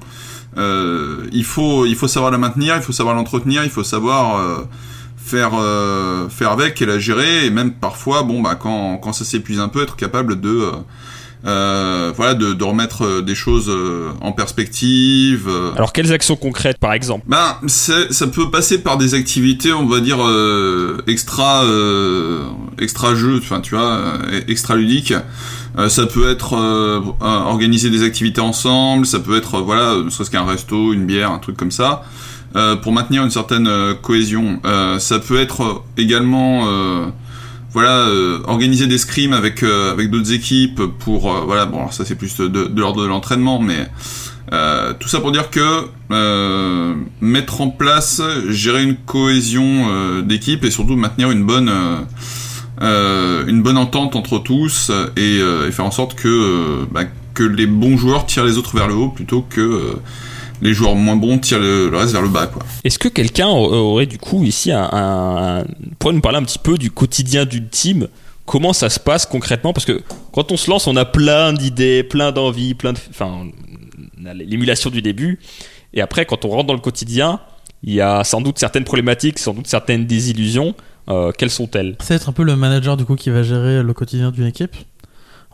[0.57, 4.67] il faut il faut savoir la maintenir, il faut savoir l'entretenir, il faut savoir
[5.27, 9.25] faire euh, faire avec et la gérer et même parfois bon bah quand quand ça
[9.25, 10.71] s'épuise un peu être capable de euh,
[11.45, 15.49] euh, voilà de, de remettre euh, des choses euh, en perspective.
[15.77, 17.25] Alors quelles actions concrètes, par exemple?
[17.29, 22.45] Ben, ça peut passer par des activités, on va dire euh, extra, euh,
[22.79, 24.01] extra jeu, enfin tu vois,
[24.49, 25.13] extra ludique.
[25.79, 26.55] Euh, ça peut être
[27.21, 31.39] organiser des activités ensemble, ça peut être voilà, ne serait-ce qu'un resto, une bière, un
[31.39, 32.03] truc comme ça,
[32.57, 34.61] euh, pour maintenir une certaine euh, cohésion.
[34.65, 36.67] Euh, ça peut être également
[37.73, 38.09] voilà,
[38.47, 42.71] organiser des scrims avec avec d'autres équipes pour voilà, bon alors ça c'est plus de,
[42.75, 43.87] l'ordre de l'entraînement, mais
[44.99, 45.85] tout ça pour dire que
[47.21, 51.71] mettre en place, gérer une cohésion d'équipe et surtout maintenir une bonne
[52.81, 55.41] une bonne entente entre tous et,
[55.71, 57.03] faire en sorte que bah,
[57.35, 59.99] que les bons joueurs tirent les autres vers le haut plutôt que
[60.63, 62.63] les joueurs moins bons tirent le, le reste vers le bas, quoi.
[62.85, 65.65] Est-ce que quelqu'un aurait du coup ici un, un, un-
[65.99, 68.09] pourrait nous parler un petit peu du quotidien d'une team?
[68.45, 69.73] Comment ça se passe concrètement?
[69.73, 73.47] Parce que quand on se lance, on a plein d'idées, plein d'envies, plein de, enfin,
[74.23, 75.41] on a l'émulation du début.
[75.95, 77.41] Et après, quand on rentre dans le quotidien,
[77.83, 80.75] il y a sans doute certaines problématiques, sans doute certaines désillusions.
[81.09, 81.97] Euh, quelles sont-elles?
[82.01, 84.75] C'est être un peu le manager du coup qui va gérer le quotidien d'une équipe.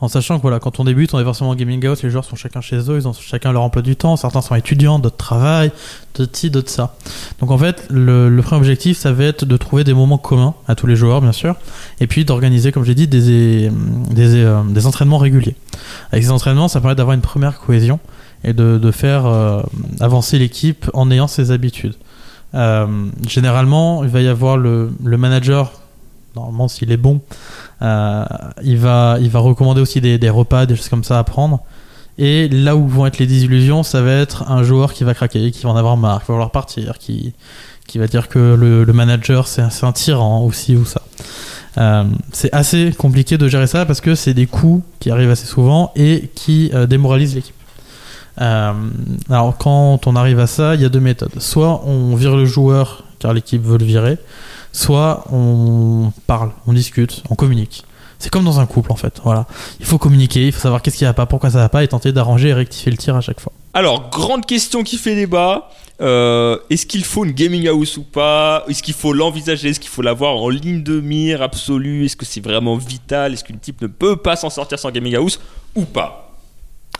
[0.03, 2.25] En sachant que voilà, quand on débute, on est forcément en gaming house, les joueurs
[2.25, 5.15] sont chacun chez eux, ils ont chacun leur emploi du temps, certains sont étudiants, d'autres
[5.15, 5.71] travaillent,
[6.13, 6.97] d'autres ci, d'autres ça.
[7.39, 10.75] Donc en fait, le, premier objectif, ça va être de trouver des moments communs à
[10.75, 11.55] tous les joueurs, bien sûr,
[12.01, 13.69] et puis d'organiser, comme j'ai dit, des,
[14.11, 15.55] des, euh, entraînements réguliers.
[16.11, 18.01] Avec ces entraînements, ça permet d'avoir une première cohésion
[18.43, 19.61] et de, de faire euh,
[20.01, 21.95] avancer l'équipe en ayant ses habitudes.
[22.55, 22.87] Euh,
[23.25, 25.71] généralement, il va y avoir le, le manager,
[26.35, 27.21] normalement s'il est bon,
[27.81, 28.25] euh,
[28.63, 31.61] il, va, il va recommander aussi des, des repas, des choses comme ça à prendre.
[32.17, 35.49] Et là où vont être les désillusions, ça va être un joueur qui va craquer,
[35.51, 37.33] qui va en avoir marre, qui va vouloir partir, qui,
[37.87, 41.01] qui va dire que le, manager c'est un, un tyran aussi ou ça.
[41.77, 45.47] Euh, c'est assez compliqué de gérer ça parce que c'est des coups qui arrivent assez
[45.47, 47.55] souvent et qui euh, démoralisent l'équipe.
[48.41, 48.73] Euh,
[49.29, 51.39] alors quand on arrive à ça, il y a deux méthodes.
[51.39, 54.17] Soit on vire le joueur car l'équipe veut le virer,
[54.73, 57.85] soit on parle, on discute, on communique.
[58.19, 59.21] C'est comme dans un couple en fait.
[59.23, 59.47] Voilà,
[59.79, 61.87] il faut communiquer, il faut savoir qu'est-ce qui va pas, pourquoi ça va pas, et
[61.87, 63.53] tenter d'arranger et rectifier le tir à chaque fois.
[63.73, 65.69] Alors, grande question qui fait débat.
[66.01, 68.63] Euh, Est-ce qu'il faut une gaming house ou pas?
[68.67, 69.69] Est-ce qu'il faut l'envisager?
[69.69, 72.05] Est-ce qu'il faut l'avoir en ligne de mire absolue?
[72.05, 73.33] Est-ce que c'est vraiment vital?
[73.33, 75.39] Est-ce qu'une type ne peut pas s'en sortir sans gaming house
[75.75, 76.35] ou pas?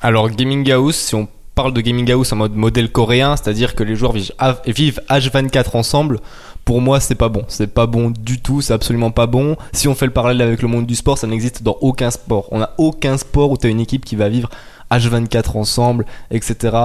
[0.01, 3.83] Alors, Gaming House, si on parle de Gaming House en mode modèle coréen, c'est-à-dire que
[3.83, 4.33] les joueurs vivent
[4.65, 6.19] vivent H24 ensemble,
[6.65, 7.43] pour moi, c'est pas bon.
[7.47, 9.57] C'est pas bon du tout, c'est absolument pas bon.
[9.73, 12.47] Si on fait le parallèle avec le monde du sport, ça n'existe dans aucun sport.
[12.51, 14.49] On a aucun sport où tu as une équipe qui va vivre
[14.91, 16.77] H24 ensemble, etc.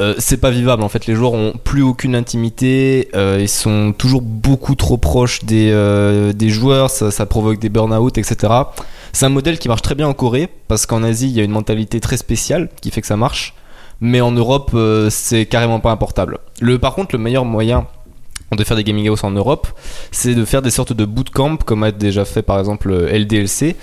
[0.00, 1.06] Euh, c'est pas vivable en fait.
[1.06, 6.32] Les joueurs ont plus aucune intimité, euh, ils sont toujours beaucoup trop proches des, euh,
[6.32, 8.52] des joueurs, ça, provoque des burn-out, etc.
[9.12, 11.44] C'est un modèle qui marche très bien en Corée parce qu'en Asie il y a
[11.44, 13.54] une mentalité très spéciale qui fait que ça marche,
[14.00, 14.76] mais en Europe
[15.10, 16.38] c'est carrément pas importable.
[16.60, 17.86] Le, par contre, le meilleur moyen
[18.56, 19.68] de faire des gaming house en Europe,
[20.10, 23.76] c'est de faire des sortes de bootcamp comme a déjà fait par exemple LDLC.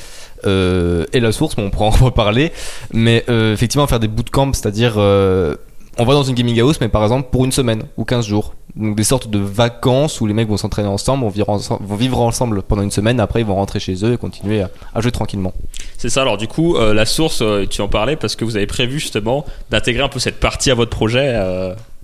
[0.48, 2.52] Euh, et la source, bon, on pourra en reparler,
[2.94, 5.56] mais euh, effectivement faire des bootcamps, c'est-à-dire euh,
[5.98, 8.56] on va dans une gaming house, mais par exemple pour une semaine ou 15 jours.
[8.76, 12.22] Donc des sortes de vacances où les mecs vont s'entraîner ensemble, vont vivre, ensemble, vivre
[12.22, 15.12] ensemble pendant une semaine, après ils vont rentrer chez eux et continuer à, à jouer
[15.12, 15.54] tranquillement.
[15.98, 18.56] C'est ça, alors du coup, euh, la source, euh, tu en parlais parce que vous
[18.56, 21.40] avez prévu justement d'intégrer un peu cette partie à votre projet.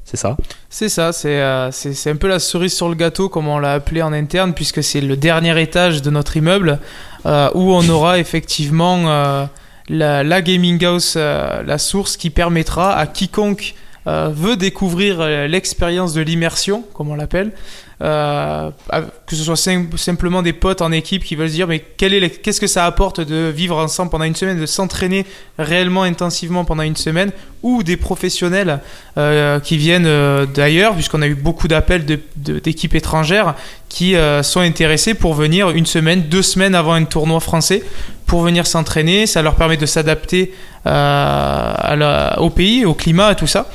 [0.10, 0.38] C'est ça
[0.70, 3.74] C'est ça, c'est euh, c'est un peu la cerise sur le gâteau, comme on l'a
[3.74, 6.80] appelé en interne, puisque c'est le dernier étage de notre immeuble,
[7.26, 9.46] euh, où on aura effectivement euh,
[9.90, 16.86] la, la gaming house, la source qui permettra à quiconque veut découvrir l'expérience de l'immersion,
[16.94, 17.52] comme on l'appelle,
[18.02, 21.68] euh, à- que ce soit sim- simplement des potes en équipe qui veulent se dire
[21.68, 25.26] mais qu'est-ce que ça apporte de vivre ensemble pendant une semaine, de s'entraîner
[25.58, 27.32] réellement intensivement pendant une semaine,
[27.64, 28.82] ou des professionnels
[29.18, 32.06] euh, qui viennent euh, d'ailleurs, puisqu'on a eu beaucoup d'appels
[32.36, 33.56] d'équipes étrangères
[33.90, 37.82] qui sont intéressés pour venir une semaine, deux semaines avant un tournoi français
[38.28, 39.26] pour venir s'entraîner.
[39.26, 40.54] Ça leur permet de s'adapter
[40.86, 43.70] à au pays, au climat et tout ça,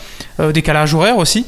[0.52, 1.44] décalage horaire aussi.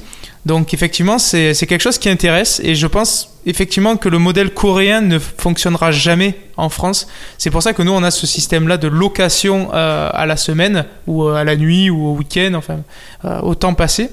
[0.47, 5.01] Donc effectivement, c'est quelque chose qui intéresse et je pense effectivement que le modèle coréen
[5.01, 7.07] ne fonctionnera jamais en France.
[7.39, 10.85] C'est pour ça que nous, on a ce système-là de location euh, à la semaine
[11.07, 12.81] ou euh, à la nuit ou au week-end, enfin
[13.25, 14.11] euh, au temps passé.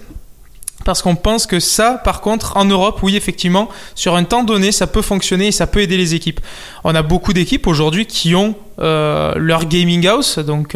[0.85, 4.71] Parce qu'on pense que ça, par contre, en Europe, oui, effectivement, sur un temps donné,
[4.71, 6.39] ça peut fonctionner et ça peut aider les équipes.
[6.83, 10.75] On a beaucoup d'équipes aujourd'hui qui ont leur gaming house, donc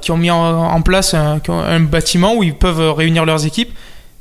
[0.00, 3.72] qui ont mis en, place un bâtiment où ils peuvent réunir leurs équipes,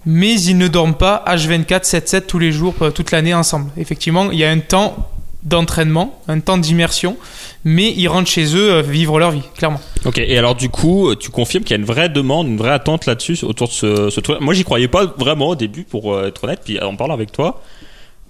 [0.05, 3.71] mais ils ne dorment pas H24, 7-7 tous les jours, euh, toute l'année ensemble.
[3.77, 5.09] Effectivement, il y a un temps
[5.43, 7.17] d'entraînement, un temps d'immersion,
[7.63, 9.79] mais ils rentrent chez eux euh, vivre leur vie, clairement.
[10.05, 12.71] Ok, et alors du coup, tu confirmes qu'il y a une vraie demande, une vraie
[12.71, 14.39] attente là-dessus, autour de ce, ce truc.
[14.41, 17.31] Moi, j'y croyais pas vraiment au début, pour euh, être honnête, puis en parlant avec
[17.31, 17.61] toi,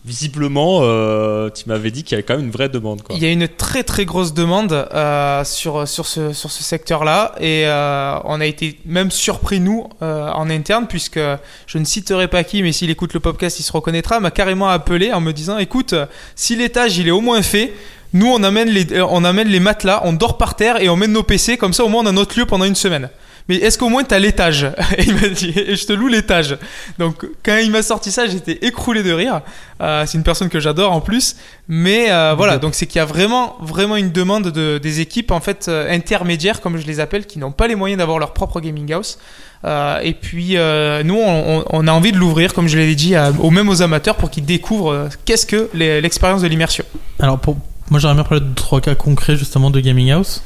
[0.06, 3.02] visiblement, euh, tu m'avais dit qu'il y avait quand même une vraie demande.
[3.10, 7.36] Il y a une très très grosse demande euh, sur, sur ce, sur ce secteur-là
[7.40, 11.20] et euh, on a été même surpris nous en interne puisque
[11.68, 14.70] je ne citerai pas qui mais s'il écoute le podcast il se reconnaîtra m'a carrément
[14.70, 15.94] appelé en me disant écoute
[16.36, 17.74] si l'étage il est au moins fait
[18.14, 21.12] nous on amène les, on amène les matelas on dort par terre et on mène
[21.12, 23.10] nos PC comme ça au moins on a notre lieu pendant une semaine
[23.50, 24.64] mais est-ce qu'au moins t'as l'étage
[24.98, 26.58] Et il m'a dit, et je te loue l'étage.
[27.00, 29.42] Donc quand il m'a sorti ça, j'étais écroulé de rire.
[29.82, 31.36] Euh, c'est une personne que j'adore en plus,
[31.68, 35.32] mais euh, voilà, donc c'est qu'il y a vraiment, vraiment une demande de, des équipes
[35.32, 38.34] en fait euh, intermédiaires, comme je les appelle, qui n'ont pas les moyens d'avoir leur
[38.34, 39.20] propre gaming house.
[39.66, 40.56] Euh, et puis
[41.04, 43.82] nous, on, on a envie de l'ouvrir, comme je l'ai dit, à, aux même aux
[43.82, 46.86] amateurs pour qu'ils découvrent qu'est-ce que les- l'expérience de l'immersion.
[47.20, 47.58] Alors, pour,
[47.90, 50.44] moi, j'aimerais bien parler de trois cas concrets justement de gaming house.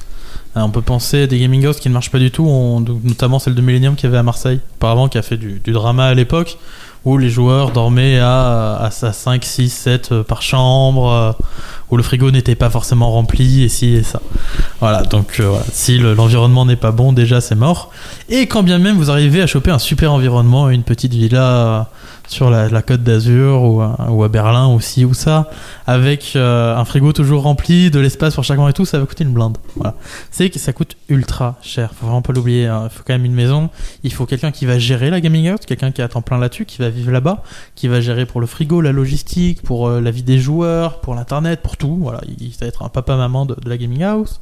[0.55, 2.79] Euh, on peut penser à des gaming house qui ne marchent pas du tout, on-
[3.03, 6.13] notamment celle de Millennium qui avait à Marseille, auparavant, qui a fait du, drama à
[6.13, 6.57] l'époque,
[7.05, 11.31] où les joueurs dormaient à, à, à 5, 6, 7 euh, par chambre, euh,
[11.89, 14.21] où le frigo n'était pas forcément rempli, et ci et ça.
[14.79, 17.89] Voilà, donc euh, si le- l'environnement n'est pas bon, déjà c'est mort.
[18.29, 21.89] Et quand bien même vous arrivez à choper un super environnement, une petite villa
[22.33, 25.49] sur la, côte d'Azur ou, à- Berlin aussi ou ça,
[25.85, 29.23] avec euh, un frigo toujours rempli, de l'espace pour chacun et tout, ça va coûter
[29.23, 29.57] une blinde.
[29.75, 29.95] Voilà.
[30.31, 32.67] C'est que ça coûte ultra cher, faut vraiment pas l'oublier.
[32.67, 32.83] hein.
[32.85, 33.69] Il faut quand même une maison,
[34.03, 36.65] il faut quelqu'un qui va gérer la gaming house, quelqu'un qui a temps plein là-dessus,
[36.65, 37.43] qui va vivre là-bas,
[37.75, 41.15] qui va gérer pour le frigo, la logistique, pour euh, la vie des joueurs, pour
[41.15, 41.97] l'internet, pour tout.
[42.01, 44.41] Voilà, il, va être un papa-maman de, la gaming house.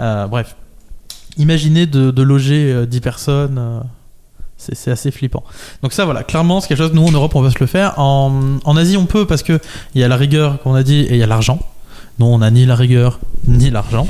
[0.00, 0.56] Euh, bref.
[1.36, 3.82] Imaginez de, de loger euh, 10 personnes,
[4.72, 5.42] c'est assez flippant.
[5.82, 7.98] Donc ça voilà, clairement c'est quelque chose, nous en Europe on va se le faire.
[7.98, 9.58] En, en Asie on peut parce que
[9.94, 11.58] il y a la rigueur qu'on a dit et il y a l'argent.
[12.18, 14.06] Nous on n'a ni la rigueur ni l'argent.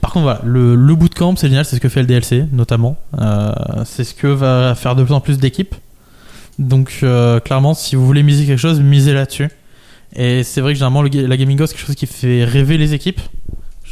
[0.00, 2.96] Par contre voilà, le, le bootcamp c'est génial, c'est ce que fait le DLC notamment.
[3.20, 3.52] Euh,
[3.84, 5.74] c'est ce que va faire de plus en plus d'équipes.
[6.58, 9.50] Donc euh, clairement si vous voulez miser quelque chose, misez là-dessus.
[10.16, 12.94] Et c'est vrai que généralement la gaming house c'est quelque chose qui fait rêver les
[12.94, 13.20] équipes.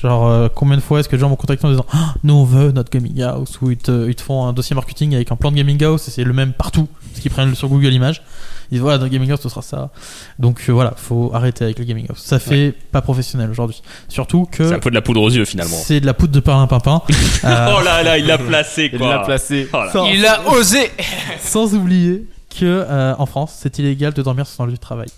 [0.03, 2.35] Genre, euh, combien de fois est-ce que les gens m'ont contacté en disant Ah, Nous
[2.35, 5.33] on veut notre gaming house Ou ils te, ils te font un dossier marketing avec
[5.33, 6.87] un plan de gaming house et c'est le même partout.
[7.11, 8.23] Parce qu'ils prennent sur Google Images.
[8.71, 9.91] Ils disent Voilà, notre gaming house ce sera ça.
[10.39, 12.21] Donc euh, voilà, faut arrêter avec le gaming house.
[12.23, 13.83] Ça fait pas professionnel aujourd'hui.
[14.09, 15.77] Surtout que C'est un peu de la poudre aux yeux finalement.
[15.77, 17.03] c'est de la poudre de parlimpinpin.
[17.45, 19.09] Euh, Oh là là, il l'a placé Il quoi.
[19.09, 19.69] l'a placé.
[19.73, 20.91] Oh sans, Il a osé
[21.41, 25.09] sans oublier que euh, en France, c'est illégal de dormir sur son lieu de travail.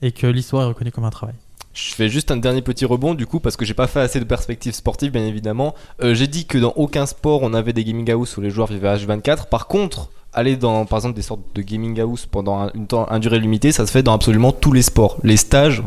[0.00, 1.34] Et que l'histoire est reconnue comme un travail.
[1.80, 4.18] Je fais juste un dernier petit rebond du coup parce que j'ai pas fait assez
[4.18, 5.74] de perspectives sportives bien évidemment.
[6.02, 8.66] Euh, j'ai dit que dans aucun sport on avait des gaming house où les joueurs
[8.66, 9.46] vivaient H24.
[9.48, 13.06] Par contre, aller dans par exemple des sortes de gaming house pendant un, une temps,
[13.10, 15.18] un durée limitée, ça se fait dans absolument tous les sports.
[15.22, 15.82] Les stages,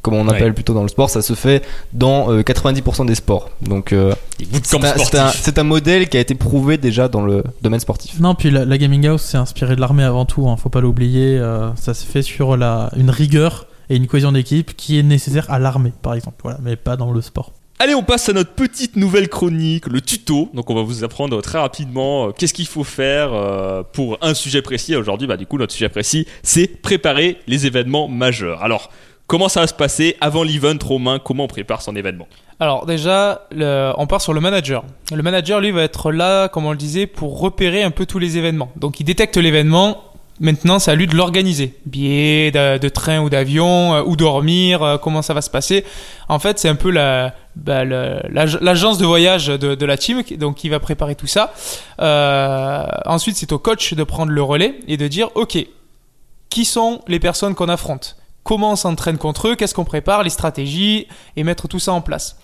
[0.00, 0.52] comme on appelle Ouais.
[0.52, 3.50] plutôt dans le sport, ça se fait dans euh, 90% des sports.
[3.60, 4.14] Donc euh,
[4.62, 8.18] c'est un, modèle qui a été prouvé déjà dans le domaine sportif.
[8.18, 10.80] Non, puis la, la gaming house, c'est inspiré de l'armée avant tout, hein, faut pas
[10.80, 11.38] l'oublier.
[11.38, 15.50] euh, ça se fait sur la, une rigueur et une cohésion d'équipe qui est nécessaire
[15.50, 17.52] à l'armée, par exemple, voilà, mais pas dans le sport.
[17.80, 20.48] Allez, on passe à notre petite nouvelle chronique, le tuto.
[20.54, 24.32] Donc, on va vous apprendre très rapidement euh, qu'est-ce qu'il faut faire euh, pour un
[24.32, 24.94] sujet précis.
[24.94, 28.62] Aujourd'hui, bah, du coup, notre sujet précis, c'est préparer les événements majeurs.
[28.62, 28.90] Alors,
[29.26, 31.18] comment ça va se passer avant l'event Romain?
[31.18, 32.28] Comment on prépare son événement?
[32.60, 34.84] Alors déjà, le- on part sur le manager.
[35.12, 38.20] Le manager, lui, va être là, comme on le disait, pour repérer un peu tous
[38.20, 38.70] les événements.
[38.76, 40.04] Donc il détecte l'événement.
[40.40, 41.78] Maintenant, c'est à lui de l'organiser.
[41.86, 45.84] Billets de, train ou d'avion, euh, où dormir, euh, comment ça va se passer.
[46.28, 50.68] En fait, c'est un peu la, bah, l'agence de voyage de, la team, donc qui
[50.68, 51.52] va préparer tout ça.
[52.00, 55.56] Euh, ensuite, c'est au coach de prendre le relais et de dire, ok,
[56.50, 58.16] qui sont les personnes qu'on affronte?
[58.42, 59.54] Comment on s'entraîne contre eux?
[59.54, 60.22] Qu'est-ce qu'on prépare?
[60.22, 61.06] Les stratégies?
[61.36, 62.36] Et mettre tout ça en place.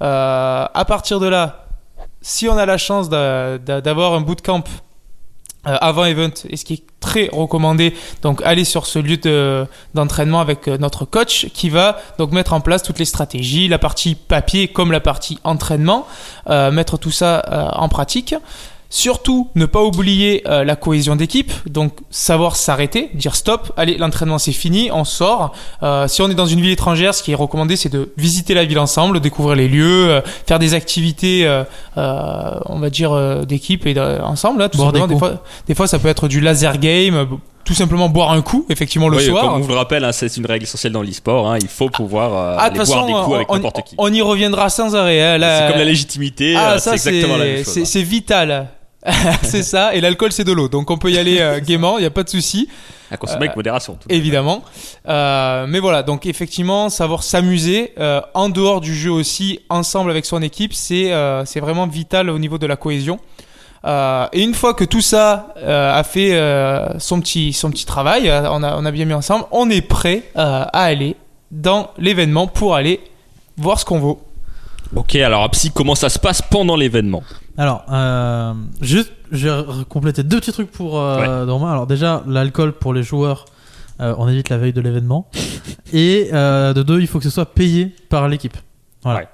[0.00, 1.66] À partir de là,
[2.20, 4.62] si on a la chance d'a- d'a- d'avoir un bootcamp
[5.64, 10.40] avant event, et ce qui est très recommandé, donc aller sur ce lieu de- d'entraînement
[10.40, 14.14] avec euh, notre coach qui va donc mettre en place toutes les stratégies, la partie
[14.14, 16.06] papier comme la partie entraînement,
[16.48, 18.34] euh, mettre tout ça euh, en pratique.
[18.90, 24.38] Surtout, ne pas oublier euh, la cohésion d'équipe, donc savoir s'arrêter, dire stop, allez, l'entraînement
[24.38, 25.52] c'est fini, on sort.
[25.82, 28.54] Euh, si on est dans une ville étrangère, ce qui est recommandé, c'est de visiter
[28.54, 31.64] la ville ensemble, découvrir les lieux, euh, faire des activités, euh,
[31.98, 34.60] euh, on va dire, euh, d'équipe et ensemble.
[34.60, 35.18] Là, tout Boire des simplement.
[35.20, 35.38] Des, coups.
[35.38, 37.26] fois, des fois, ça peut être du laser game,
[37.66, 39.44] tout simplement boire un coup, effectivement, le Oui, soir.
[39.44, 41.50] Comme on vous le rappelle, hein, c'est une règle essentielle dans l'e-sport.
[41.52, 43.94] hein, il faut pouvoir euh, Ah, aller boire des coups avec on, n'importe qui.
[43.98, 45.20] on y reviendra sans arrêt.
[45.20, 45.38] hein.
[45.38, 47.74] C'est comme la légitimité, Ah, euh, c'est exactement la même chose.
[47.74, 47.84] c'est- hein.
[47.84, 48.68] c'est vital.
[49.42, 52.00] c'est ça, et l'alcool c'est de l'eau, donc on peut y aller euh, gaiement, il
[52.00, 52.68] n'y a pas de souci,
[53.10, 53.94] À consommer avec modération.
[53.94, 54.08] tout.
[54.10, 54.64] évidemment.
[55.08, 60.26] Euh, mais voilà, donc effectivement, savoir s'amuser euh, en dehors du jeu aussi, ensemble avec
[60.26, 63.20] son équipe, c'est euh, c'est vraiment vital au niveau de la cohésion.
[63.84, 67.86] Euh, et une fois que tout ça euh, a fait euh, son petit son petit
[67.86, 71.14] travail, euh, on a on a bien mis ensemble, on est prêt euh, à aller
[71.52, 72.98] dans l'événement pour aller
[73.56, 74.20] voir ce qu'on vaut.
[74.96, 77.22] Ok, alors Apsi, comment ça se passe pendant l'événement?
[77.58, 81.42] Alors, euh, juste, r- compléter deux petits trucs pour euh.
[81.44, 83.44] Alors déjà, l'alcool pour les joueurs,
[84.00, 85.28] euh, on évite la veille de l'événement.
[85.92, 88.56] Et euh, de deux, il faut que ce soit payé par l'équipe.
[89.02, 89.20] Voilà.
[89.20, 89.28] Ouais.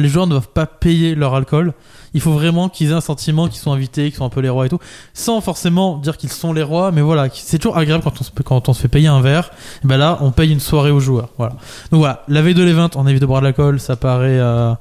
[0.00, 1.74] Les joueurs ne doivent pas payer leur alcool.
[2.14, 4.48] Il faut vraiment qu'ils aient un sentiment qu'ils sont invités, qu'ils sont un peu les
[4.48, 4.78] rois et tout,
[5.12, 6.90] sans forcément dire qu'ils sont les rois.
[6.92, 9.50] Mais voilà, c'est toujours agréable quand on se, quand on se fait payer un verre.
[9.84, 11.28] Et ben là, on paye une soirée aux joueurs.
[11.36, 11.52] Voilà.
[11.92, 13.78] Donc voilà, la veille de l'event, on évite de boire de l'alcool.
[13.80, 14.72] Ça paraît euh,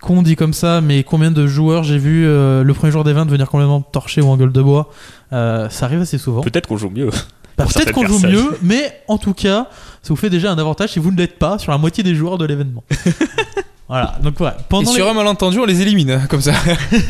[0.00, 3.24] con dit comme ça, mais combien de joueurs j'ai vu euh, le premier jour d'event
[3.26, 4.90] venir complètement torché ou en gueule de bois
[5.32, 6.42] euh, Ça arrive assez souvent.
[6.42, 7.10] Peut-être qu'on joue mieux.
[7.56, 9.66] Bah, Peut-être qu'on joue mieux, mais en tout cas,
[10.02, 12.14] ça vous fait déjà un avantage si vous ne l'êtes pas sur la moitié des
[12.14, 12.84] joueurs de l'événement.
[13.88, 14.56] voilà, donc voilà.
[14.60, 16.52] Et Pendant les- sur un malentendu, on les élimine, comme ça.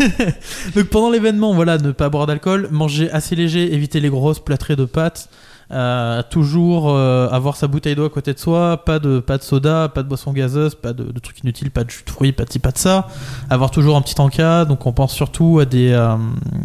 [0.75, 4.77] Donc pendant l'événement, voilà, ne pas boire d'alcool, manger assez léger, éviter les grosses plâtrées
[4.77, 5.29] de pâtes,
[5.71, 9.43] euh, toujours euh, avoir sa bouteille d'eau à côté de soi, pas de pas de
[9.43, 12.33] soda, pas de boisson gazeuse, pas de, de trucs inutiles, pas de jus de fruits,
[12.33, 13.09] pas de ci, pas de ça.
[13.51, 16.17] Avoir toujours un petit encas, donc on pense surtout à des euh,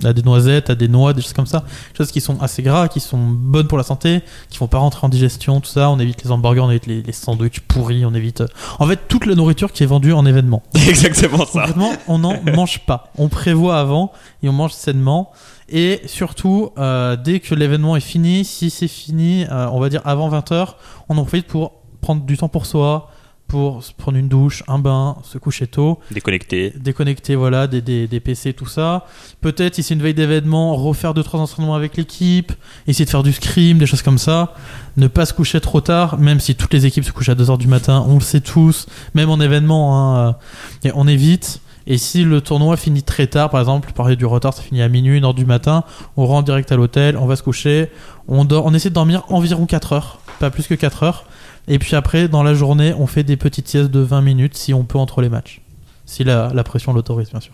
[0.05, 1.59] à des noisettes, à des noix, des choses comme ça,
[1.91, 4.77] des choses qui sont assez gras, qui sont bonnes pour la santé, qui font pas
[4.77, 5.89] rentrer en digestion, tout ça.
[5.89, 8.47] On évite les hamburgers, on évite les, les sandwichs pourris, on évite euh,
[8.79, 10.63] en fait toute la nourriture qui est vendue en événement.
[10.87, 11.65] Exactement ça.
[11.65, 13.11] Concrètement, on n'en mange pas.
[13.17, 14.13] On prévoit avant
[14.43, 15.31] et on mange sainement.
[15.75, 20.01] Et surtout, euh, dès que l'événement est fini, si c'est fini, euh, on va dire
[20.05, 20.75] avant 20h,
[21.09, 23.09] on en profite pour prendre du temps pour soi,
[23.47, 26.73] pour se prendre une douche, un bain, se coucher tôt, Déconnecté.
[26.79, 29.07] déconnecter voilà, des, des, des PC, tout ça.
[29.41, 32.53] Peut-être, si c'est une veille d'événement, refaire deux trois entraînements avec l'équipe,
[32.85, 34.53] essayer de faire du scrim, des choses comme ça.
[34.97, 37.57] Ne pas se coucher trop tard, même si toutes les équipes se couchent à 2h
[37.57, 40.35] du matin, on le sait tous, même en événement, hein,
[40.83, 41.61] euh, et on évite.
[41.85, 44.87] Et si le tournoi finit très tard, par exemple, parler du retard, ça finit à
[44.87, 45.83] minuit, 1h du matin,
[46.15, 47.89] on rentre direct à l'hôtel, on va se coucher,
[48.27, 51.25] on, dort, on essaie de dormir environ 4 heures, pas plus que 4 heures.
[51.67, 54.73] Et puis après, dans la journée, on fait des petites siestes de 20 minutes si
[54.73, 55.62] on peut entre les matchs.
[56.05, 57.53] Si la, la pression l'autorise, bien sûr.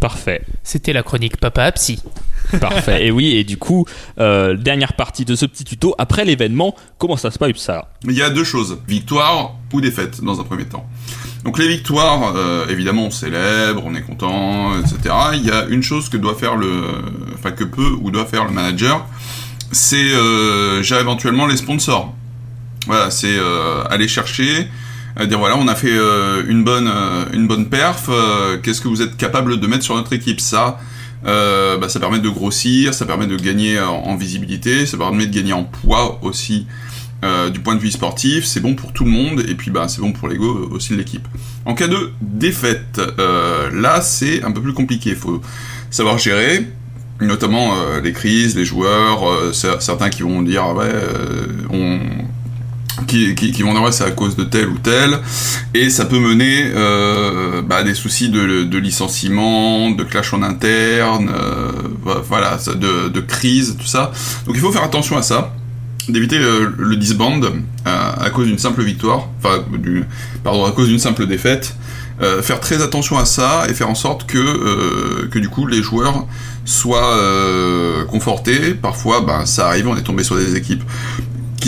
[0.00, 0.42] Parfait.
[0.62, 2.02] C'était la chronique Papa Psy.
[2.60, 3.06] Parfait.
[3.06, 3.86] Et oui, et du coup,
[4.18, 5.94] euh, dernière partie de ce petit tuto.
[5.98, 10.22] Après l'événement, comment ça se passe ça Il y a deux choses, victoire ou défaite
[10.22, 10.86] dans un premier temps.
[11.44, 15.14] Donc les victoires, euh, évidemment, on célèbre, on est content, etc.
[15.34, 16.84] Il y a une chose que doit faire le,
[17.34, 19.06] enfin que peut ou doit faire le manager,
[19.70, 22.14] c'est euh, gérer éventuellement les sponsors.
[22.86, 24.68] Voilà, c'est euh, aller chercher,
[25.20, 28.06] euh, dire voilà, on a fait euh, une bonne, euh, une bonne perf.
[28.08, 30.40] euh, Qu'est-ce que vous êtes capable de mettre sur notre équipe?
[30.40, 30.78] Ça,
[31.24, 35.52] bah, ça permet de grossir, ça permet de gagner en, visibilité, ça permet de gagner
[35.54, 36.66] en poids aussi
[37.54, 40.02] du point de vue sportif, c'est bon pour tout le monde et puis bah c'est
[40.02, 41.26] bon pour l'ego aussi de l'équipe.
[41.64, 43.00] En cas de défaite,
[43.72, 45.40] là c'est un peu plus compliqué, il faut
[45.90, 46.66] savoir gérer,
[47.22, 51.98] notamment euh, les crises, les joueurs, euh, cer- certains qui vont dire ouais, euh, on
[53.06, 55.18] qui, vont dire ouais c'est à cause de tel ou tel
[55.74, 61.30] et ça peut mener euh, bah, à des soucis de, licenciement, de clash en interne,
[61.34, 61.72] euh,
[62.28, 64.12] voilà, de, crise, tout ça.
[64.46, 65.52] Donc il faut faire attention à ça
[66.08, 67.50] d'éviter le disband euh,
[67.86, 70.04] à cause d'une simple victoire, enfin, du,
[70.42, 71.76] pardon, à cause d'une simple défaite.
[72.42, 76.26] Faire très attention à ça et faire en sorte que, que du coup les joueurs
[76.64, 77.18] soient
[78.08, 78.74] confortés.
[78.74, 80.84] Parfois, ben, ça arrive, on est tombé sur des équipes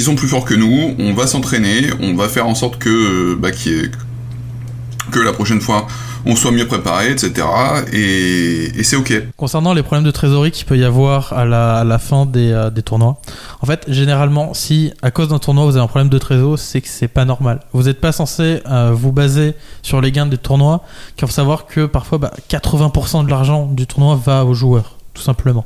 [0.03, 0.95] sont plus forts que nous.
[0.99, 5.87] On va s'entraîner, on va faire en sorte que, euh, bah, que la prochaine fois
[6.27, 7.47] on soit mieux préparé, etc.
[7.93, 9.13] Et, c'est ok.
[9.37, 12.83] Concernant les problèmes de trésorerie qu'il peut y avoir à la, fin des, euh, des
[12.83, 13.21] tournois,
[13.63, 16.81] en fait, généralement, si à cause d'un tournoi vous avez un problème de trésor, c'est
[16.81, 17.61] que c'est pas normal.
[17.73, 20.83] Vous n'êtes pas censé euh, vous baser sur les gains des tournois,
[21.17, 25.23] car faut savoir que parfois bah, 80% de l'argent du tournoi va aux joueurs, tout
[25.23, 25.65] simplement.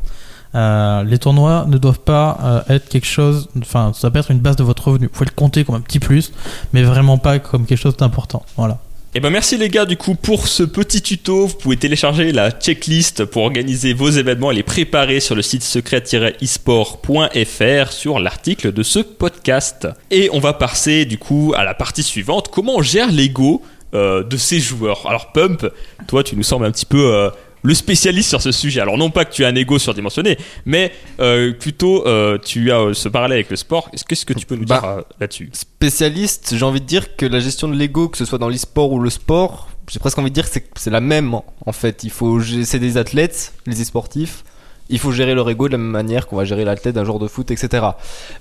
[0.54, 4.40] Euh, les tournois ne doivent pas euh, être quelque chose, enfin, ça peut être une
[4.40, 5.06] base de votre revenu.
[5.06, 6.32] Vous pouvez le compter comme un petit plus,
[6.72, 8.44] mais vraiment pas comme quelque chose d'important.
[8.56, 8.78] Voilà.
[9.12, 11.48] Et ben merci les gars du coup pour ce petit tuto.
[11.48, 15.64] Vous pouvez télécharger la checklist pour organiser vos événements et les préparer sur le site
[15.64, 19.88] secret-esport.fr sur l'article de ce podcast.
[20.12, 22.50] Et on va passer du coup à la partie suivante.
[22.52, 23.62] Comment on gère l'ego
[23.94, 25.04] euh, de ces joueurs?
[25.08, 25.66] Alors Pump,
[26.06, 27.32] toi tu nous sembles un petit peu
[27.62, 28.80] le spécialiste sur ce sujet.
[28.80, 32.80] Alors non pas que tu as un ego surdimensionné, mais euh, plutôt euh, tu as
[32.80, 33.90] euh, ce parallèle avec le sport.
[33.92, 35.50] Est-ce que, ce que tu peux nous Bah, dire là-dessus?
[35.52, 38.92] Spécialiste, j'ai envie de dire que la gestion de l'ego, que ce soit dans l'e-sport
[38.92, 42.04] ou le sport, j'ai presque envie de dire que c'est- la même en fait.
[42.04, 44.44] Il faut, c'est des athlètes, les e-sportifs.
[44.88, 47.18] Il faut gérer leur ego de la même manière qu'on va gérer l'athlète d'un joueur
[47.20, 47.86] de foot, etc.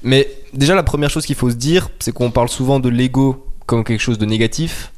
[0.01, 3.45] Mais déjà, la première chose qu'il faut se dire, c'est qu'on parle souvent de l'ego
[3.67, 4.91] comme quelque chose de négatif,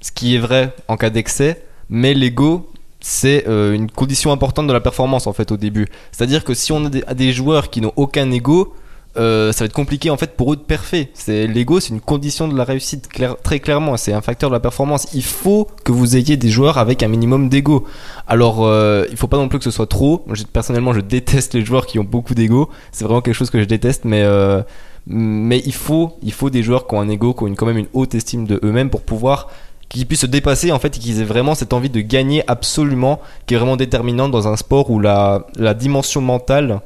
[0.00, 2.70] ce qui est vrai en cas d'excès, mais l'ego,
[3.02, 5.88] c'est euh, une condition importante de la performance en fait au début.
[6.12, 8.74] C'est-à-dire que si on a des, joueurs qui n'ont aucun ego,
[9.18, 11.10] euh, ça va être compliqué en fait pour eux de parfait.
[11.12, 13.08] C'est l'ego, c'est une condition de la réussite
[13.42, 13.96] très clairement.
[13.96, 15.08] C'est un facteur de la performance.
[15.12, 17.84] Il faut que vous ayez des joueurs avec un minimum d'ego.
[18.26, 20.24] Alors, euh, il faut pas non plus que ce soit trop.
[20.52, 22.70] Personnellement, je déteste les joueurs qui ont beaucoup d'ego.
[22.92, 24.62] C'est vraiment quelque chose que je déteste, mais euh,
[25.08, 27.88] il faut il faut des joueurs qui ont un ego, qui ont quand même une
[27.92, 29.48] haute estime de eux-mêmes pour pouvoir
[29.92, 33.20] qu'ils puissent se dépasser en fait et qu'ils aient vraiment cette envie de gagner absolument
[33.46, 36.80] qui est vraiment déterminante dans un sport où la, la dimension mentale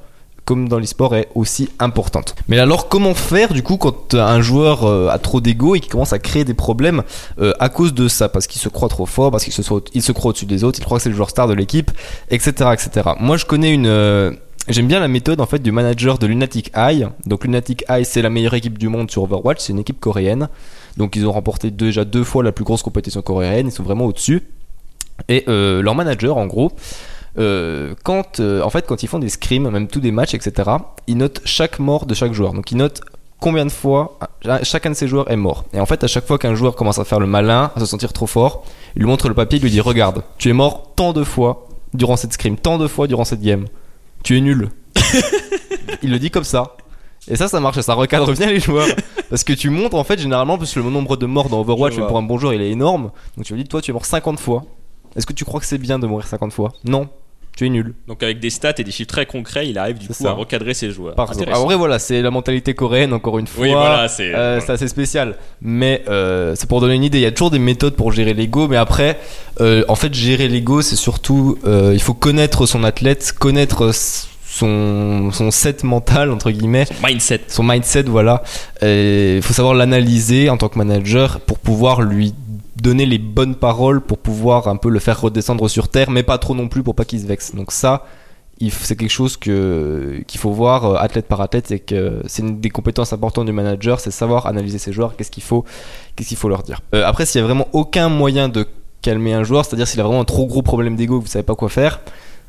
[0.44, 2.36] comme dans l'e-sport est aussi importante.
[2.46, 5.88] Mais alors comment faire du coup quand un joueur euh, a trop d'ego et qui
[5.88, 7.02] commence à créer des problèmes
[7.40, 8.28] euh, à cause de ça?
[8.28, 10.84] Parce qu'il se croit trop fort, parce qu'il se, se croit au-dessus des autres, il
[10.84, 11.90] croit que c'est le joueur star de l'équipe,
[12.30, 13.10] etc., etc.
[13.18, 14.30] Moi je connais une euh,
[14.68, 17.06] J'aime bien la méthode en fait du manager de Lunatic Eye.
[17.24, 20.48] Donc Lunatic Eye c'est la meilleure équipe du monde sur Overwatch, c'est une équipe coréenne.
[20.96, 24.06] Donc ils ont remporté déjà deux fois la plus grosse compétition coréenne, ils sont vraiment
[24.06, 24.42] au-dessus.
[25.28, 26.72] Et euh, leur manager en gros,
[27.38, 30.68] euh, quand euh, en fait quand ils font des scrims, même tous des matchs, etc.
[31.06, 32.52] Ils notent chaque mort de chaque joueur.
[32.52, 33.02] Donc ils notent
[33.38, 35.64] combien de fois ah, chacun de ces joueurs est mort.
[35.74, 37.86] Et en fait à chaque fois qu'un joueur commence à faire le malin, à se
[37.86, 38.64] sentir trop fort,
[38.96, 41.68] il lui montre le papier, il lui dit regarde, tu es mort tant de fois
[41.94, 43.66] durant cette scrim, tant de fois durant cette game
[44.26, 44.70] tu es nul.
[46.02, 46.76] il le dit comme ça.
[47.28, 48.88] Et ça, ça marche, ça recadre bien les joueurs.
[49.30, 51.96] Parce que tu montres en fait généralement, parce que le nombre de morts dans Overwatch
[51.96, 53.12] pour un bon joueur il est énorme.
[53.36, 54.64] Donc tu me dis, toi tu es mort 50 fois.
[55.14, 56.72] Est-ce que tu crois que c'est bien de mourir 50 fois?
[56.84, 57.08] Non,
[57.56, 57.94] tu es nul.
[58.06, 60.28] Donc avec des stats et des chiffres très concrets, il arrive du coup ça.
[60.28, 61.14] à recadrer ses joueurs.
[61.14, 61.30] Par.
[61.54, 63.64] En vrai, voilà, c'est la mentalité coréenne encore une fois.
[63.64, 64.34] Oui, voilà, c'est.
[64.34, 64.74] Euh, voilà.
[64.74, 65.36] Assez spécial.
[65.62, 67.18] Mais euh, c'est pour donner une idée.
[67.18, 68.68] Il y a toujours des méthodes pour gérer l'ego.
[68.68, 69.18] Mais après,
[69.62, 71.58] euh, en fait, gérer l'ego, c'est surtout.
[71.64, 73.90] euh, il faut connaître son athlète, connaître
[74.46, 76.84] son, son set mental, entre guillemets.
[77.02, 77.40] Mindset.
[77.48, 78.42] son mindset, voilà.
[78.82, 82.34] Il faut savoir l'analyser en tant que manager pour pouvoir lui
[82.80, 86.38] donner les bonnes paroles pour pouvoir un peu le faire redescendre sur terre, mais pas
[86.38, 87.54] trop non plus pour pas qu'il se vexe.
[87.54, 88.04] Donc ça,
[88.70, 92.70] c'est quelque chose qu'il faut voir euh, athlète par athlète, c'est que c'est une des
[92.70, 95.64] compétences importantes du manager, c'est savoir analyser ses joueurs, qu'est-ce qu'il faut,
[96.14, 96.80] qu'est-ce qu'il faut leur dire.
[96.94, 98.66] Euh, après, s'il y a vraiment aucun moyen de
[99.02, 101.54] calmer un joueur, c'est-à-dire s'il a vraiment un trop gros problème d'ego, vous savez pas
[101.54, 102.00] quoi faire,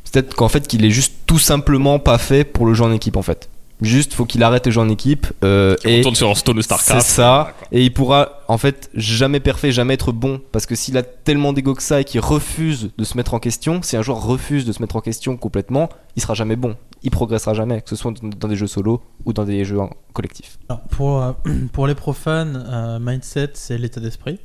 [0.04, 2.92] c'est peut-être qu'en fait qu'il est juste tout simplement pas fait pour le jeu en
[2.92, 3.50] équipe en fait.
[3.82, 7.02] Juste, faut qu'il arrête de jouer en équipe euh, et tourne sur Stone Starcraft.
[7.02, 7.54] c'est ça.
[7.72, 10.42] Et il pourra en fait jamais parfait, jamais être bon.
[10.52, 13.40] Parce que s'il a tellement d'ego que ça et qu'il refuse de se mettre en
[13.40, 16.76] question, si un joueur refuse de se mettre en question complètement, il sera jamais bon.
[17.04, 19.92] Il progressera jamais, que ce soit dans des jeux solo ou dans des jeux en
[20.14, 20.58] collectif.
[20.70, 21.34] Alors, pour, euh,
[21.72, 24.40] pour les profanes, euh, mindset, c'est l'état d'esprit.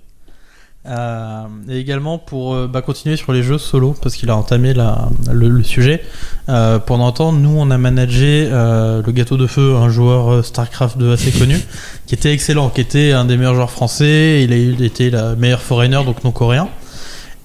[0.85, 4.75] Euh, et également pour euh, bah, continuer sur les jeux solo, parce qu'il a entamé
[4.75, 6.03] le, sujet.
[6.49, 10.99] Euh, pendant temps, nous, on a managé euh, le gâteau de feu, un joueur StarCraft
[10.99, 11.57] 2 assez connu,
[12.07, 14.43] qui était excellent, qui était un des meilleurs joueurs français.
[14.43, 16.69] Il a était la meilleure foreigner, donc non coréen.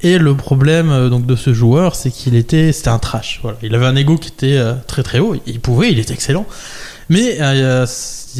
[0.01, 3.41] Et le problème donc de ce joueur, c'est qu'il était, c'était un trash.
[3.63, 5.35] Il avait un ego qui était très très haut.
[5.47, 6.45] Il pouvait, il était excellent.
[7.09, 7.39] Mais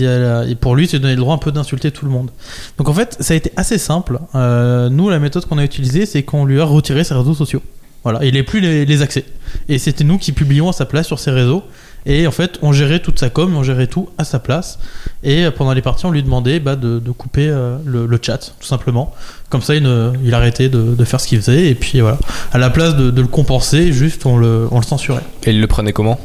[0.04, 2.30] et pour lui, c'est donné le droit un peu d'insulter tout le monde.
[2.78, 4.20] Donc en fait, ça a été assez simple.
[4.36, 7.62] Euh, nous, la méthode qu'on a utilisée, c'est qu'on lui a retiré ses réseaux sociaux.
[8.04, 9.26] Voilà, il n'est plus les, accès.
[9.68, 11.64] Et c'était nous qui publions à sa place sur ses réseaux.
[12.06, 14.80] Et en fait, on gérait toute sa com, on gérait tout à sa place.
[15.24, 18.68] Et euh, pendant les parties, on lui demandait bah, de, couper euh, le, chat, tout
[18.68, 19.14] simplement.
[19.50, 21.68] Comme ça, il, arrêtait de, faire ce qu'il faisait.
[21.68, 22.18] Et puis voilà,
[22.54, 25.24] à la place de, le compenser, juste on le censurait.
[25.43, 26.18] Et il le prenait comment?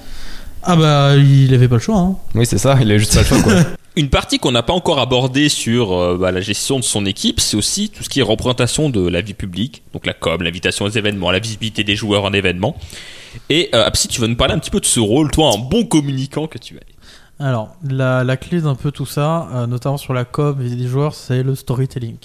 [0.62, 1.98] Ah bah, il avait pas le choix.
[1.98, 2.16] Hein.
[2.34, 3.54] Oui, c'est ça, il a juste pas le choix quoi.
[3.94, 7.40] Une partie qu'on n'a pas encore abordée sur euh, bah, la gestion de son équipe,
[7.40, 10.86] c'est aussi tout ce qui est représentation de la vie publique, donc la com, l'invitation
[10.86, 12.74] aux événements, la visibilité des joueurs en événement.
[13.50, 15.58] Et euh, Apsi, tu vas nous parler un petit peu de ce rôle, toi, un
[15.58, 16.80] bon communicant que tu es.
[17.38, 20.86] Alors, la, la clé d'un peu tout ça, euh, notamment sur la com et des
[20.86, 22.16] joueurs, c'est le storytelling.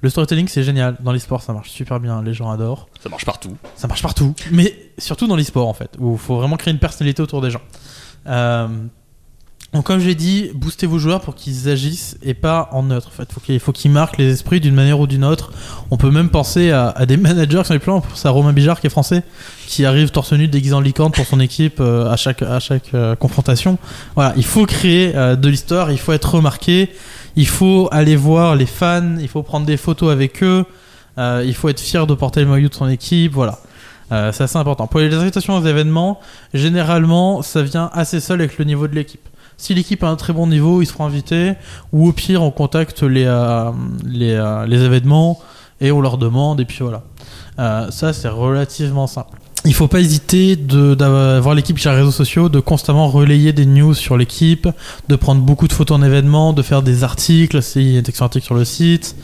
[0.00, 0.96] Le storytelling, c'est génial.
[1.00, 2.22] Dans l'e-sport, ça marche super bien.
[2.22, 2.88] Les gens adorent.
[3.02, 3.56] Ça marche partout.
[3.74, 4.34] Ça marche partout.
[4.52, 7.50] Mais surtout dans l'e-sport, en fait, où il faut vraiment créer une personnalité autour des
[7.50, 7.62] gens.
[8.26, 8.68] Euh,
[9.74, 13.08] donc, comme j'ai dit, boostez vos joueurs pour qu'ils agissent et pas en neutre.
[13.08, 15.52] En fait, qu'il faut qu'ils marquent les esprits d'une manière ou d'une autre.
[15.90, 18.00] On peut même penser à, des managers qui sont les loin.
[18.00, 19.22] Pour ça, Romain Bijard qui est français,
[19.66, 22.94] qui arrive torse nu déguisé en licorne pour son équipe euh, à chaque à chaque
[22.94, 23.76] euh, confrontation.
[24.14, 25.90] Voilà, il faut créer euh, de l'histoire.
[25.90, 26.88] Il faut être remarqué.
[27.36, 29.16] Il faut aller voir les fans.
[29.20, 30.64] Il faut prendre des photos avec eux.
[31.18, 33.32] il faut être fier de porter le maillot de son équipe.
[33.34, 33.58] Voilà.
[34.10, 34.86] C'est assez important.
[34.86, 36.20] Pour les invitations aux événements,
[36.54, 39.20] généralement, ça vient assez seul avec le niveau de l'équipe.
[39.60, 41.54] Si l'équipe a un très bon niveau, ils seront invités.
[41.92, 43.70] Ou au pire, on contacte les, euh,
[44.06, 45.40] les, euh, les événements
[45.80, 46.60] et on leur demande.
[46.60, 47.02] Et puis voilà.
[47.58, 49.36] Euh, ça, c'est relativement simple.
[49.64, 53.92] Il faut pas hésiter d'avoir l'équipe sur les réseaux sociaux, de constamment relayer des news
[53.92, 54.68] sur l'équipe,
[55.08, 58.22] de prendre beaucoup de photos en événement, de faire des articles, s'il y a un
[58.22, 59.16] article sur le site,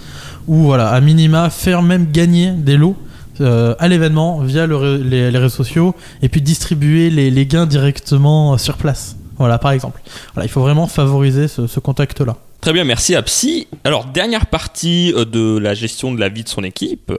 [0.48, 2.96] ou voilà, à minima, faire même gagner des lots
[3.40, 8.76] à l'événement via les, les réseaux sociaux, et puis distribuer les, les gains directement sur
[8.76, 9.16] place.
[9.38, 10.00] Voilà, par exemple.
[10.34, 12.36] Voilà, il faut vraiment favoriser ce, ce contact-là.
[12.60, 13.66] Très bien, merci Apsi.
[13.84, 17.12] Alors, dernière partie euh, de la gestion de la vie de son équipe.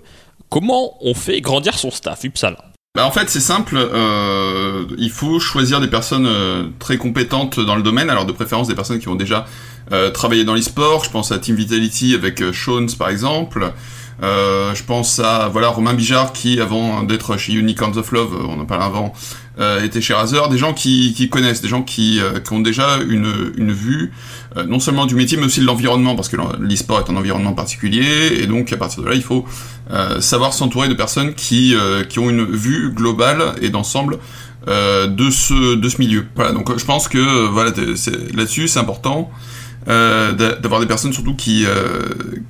[0.50, 2.58] Comment on fait grandir son staff, Upsala
[2.96, 7.76] Bah en fait c'est simple, euh, il faut choisir des personnes euh, très compétentes dans
[7.76, 9.46] le domaine, alors de préférence des personnes qui ont déjà
[9.92, 13.74] euh, travaillé dans l'e-sport, je pense à Team Vitality avec euh, Shones par exemple,
[14.24, 18.62] Euh, je pense à voilà Romain Bijard qui avant d'être chez Unicorns of Love, on
[18.62, 19.12] en parle avant,
[19.60, 22.60] euh, était chez Razer, des gens qui, qui connaissent, des gens qui, euh, qui ont
[22.60, 24.12] déjà une, une vue
[24.58, 27.54] euh, non seulement du métier mais aussi de l'environnement parce que l'e-sport est un environnement
[27.54, 29.46] particulier et donc à partir de là il faut
[29.92, 31.76] euh, savoir s'entourer de personnes qui,
[32.10, 34.20] qui ont une vue globale et d'ensemble
[34.68, 36.26] de ce de ce milieu.
[36.36, 37.72] Voilà donc je pense que voilà
[38.34, 39.30] là-dessus c'est important
[39.86, 41.66] d'avoir des personnes surtout qui,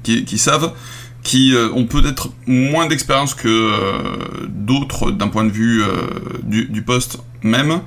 [0.03, 0.71] qui, qui savent
[1.25, 5.89] qui euh, ont peut-être moins d'expérience que euh, d'autres d'un point de vue euh,
[6.43, 7.81] du, poste même,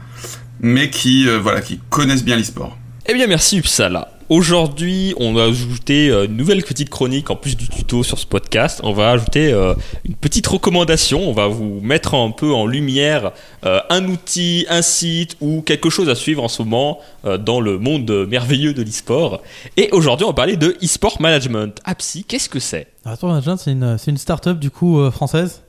[0.61, 2.77] mais qui, voilà, qui connaissent bien l'e-sport.
[3.07, 4.13] Eh bien merci Uppsala.
[4.29, 8.81] Aujourd'hui, on va ajouter une nouvelle petite chronique en plus du tuto sur ce podcast.
[8.83, 9.53] On va ajouter
[10.05, 11.27] une petite recommandation.
[11.27, 13.33] On va vous mettre un peu en lumière
[13.63, 18.27] un outil, un site ou quelque chose à suivre en ce moment dans le monde
[18.29, 19.41] merveilleux de l'e-sport.
[19.79, 21.81] Et aujourd'hui, on va parler de e-sport management.
[21.87, 22.89] APSI, qu'est-ce que c'est?
[23.11, 25.63] Restaurant Management, c'est une, start-up du coup euh, française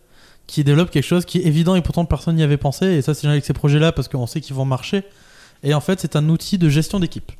[0.47, 2.85] qui développe quelque chose qui est évident et pourtant personne n'y avait pensé.
[2.87, 5.03] Et ça, c'est avec ces projets-là parce qu'on sait qu'ils vont marcher.
[5.61, 7.31] Et en fait, c'est un outil de gestion d'équipe.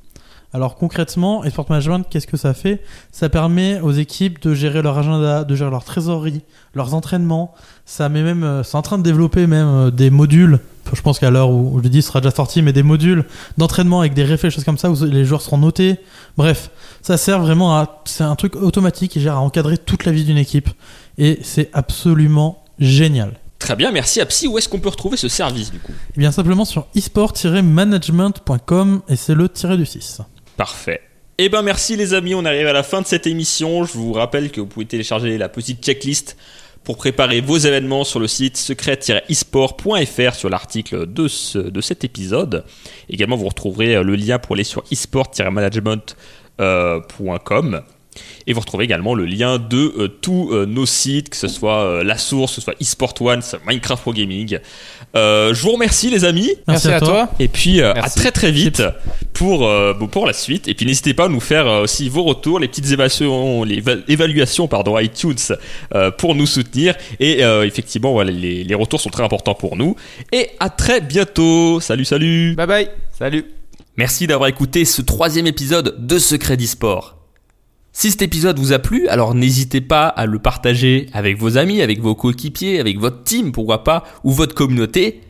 [0.52, 2.82] Alors concrètement, Esport Management, qu'est-ce que ça fait?
[3.12, 6.42] Ça permet aux équipes de gérer leur agenda, de gérer leur trésorerie,
[6.74, 7.54] leurs entraînements.
[7.86, 10.60] Ça met même, euh, c'est en train de développer même euh, des modules.
[10.94, 13.26] Je pense qu'à l'heure où je le dis, ce sera déjà sorti, mais des modules
[13.58, 15.98] d'entraînement avec des réflexes, choses comme ça, où les joueurs seront notés.
[16.38, 16.72] Bref,
[17.02, 20.24] ça sert vraiment à, c'est un truc automatique qui gère à encadrer toute la vie
[20.24, 20.70] d'une équipe,
[21.18, 23.34] et c'est absolument génial.
[23.60, 24.48] Très bien, merci Apsi.
[24.48, 25.92] Où est-ce qu'on peut retrouver ce service du coup?
[26.16, 30.22] Eh bien simplement sur esport-management.com et c'est le tiré du 6.
[30.56, 31.02] Parfait.
[31.38, 33.84] Eh ben merci les amis, on arrive à la fin de cette émission.
[33.84, 36.38] Je vous rappelle que vous pouvez télécharger la petite checklist
[36.84, 41.28] pour préparer vos événements sur le site secret-esport.fr sur l'article de,
[41.70, 42.66] de cet épisode.
[43.10, 47.84] Également, vous retrouverez le lien pour aller sur esport-management.com.
[48.48, 51.84] Et vous retrouvez également le lien de euh, tous euh, nos sites, que ce soit
[51.84, 54.58] euh, La Source, que ce soit eSport One, Minecraft Pro Gaming.
[55.14, 56.50] je vous remercie les amis.
[56.68, 57.32] Merci, à, toi.
[57.40, 58.84] Et puis à très très vite
[59.34, 59.70] pour,
[60.12, 60.68] pour la suite.
[60.68, 64.68] Et puis n'hésitez pas à nous faire aussi vos retours, les petites évaluations, les évaluations
[64.68, 65.36] pardon, iTunes
[66.18, 66.96] pour nous soutenir.
[67.20, 69.96] Et effectivement, voilà, les, les retours sont très importants pour nous.
[70.32, 71.80] Et à très bientôt.
[71.80, 72.56] Salut, salut.
[72.56, 72.90] Bye bye.
[73.18, 73.46] Salut.
[73.98, 77.19] Merci d'avoir écouté ce troisième épisode de Secret d'eSport.
[77.92, 81.82] Si cet épisode vous a plu, alors n'hésitez pas à le partager avec vos amis,
[81.82, 85.22] avec vos coéquipiers, avec votre team, pourquoi pas, ou votre communauté.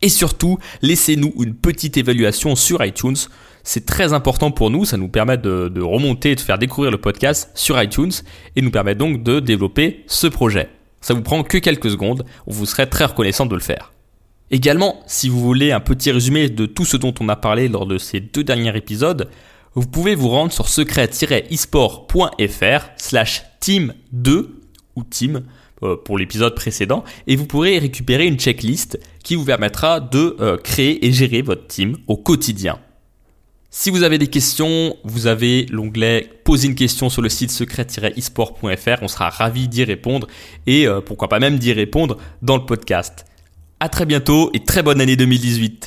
[0.00, 3.16] Et surtout, laissez-nous une petite évaluation sur iTunes.
[3.62, 6.98] C'est très important pour nous, ça nous permet de, remonter et de faire découvrir le
[6.98, 8.12] podcast sur iTunes
[8.54, 10.68] et nous permet donc de développer ce projet.
[11.00, 13.92] Ça vous prend que quelques secondes, on vous serait très reconnaissant de le faire.
[14.50, 17.86] Également, si vous voulez un petit résumé de tout ce dont on a parlé lors
[17.86, 19.28] de ces deux derniers épisodes,
[19.74, 24.46] vous pouvez vous rendre sur secret-esport.fr slash team2
[24.96, 25.42] ou team
[25.82, 30.56] euh, pour l'épisode précédent et vous pourrez récupérer une checklist qui vous permettra de euh,
[30.56, 32.78] créer et gérer votre team au quotidien.
[33.70, 39.02] Si vous avez des questions, vous avez l'onglet Poser une question sur le site secret-esport.fr.
[39.02, 40.28] On sera ravi d'y répondre
[40.68, 43.24] et euh, pourquoi pas même d'y répondre dans le podcast.
[43.80, 45.82] À très bientôt et très bonne année 2018.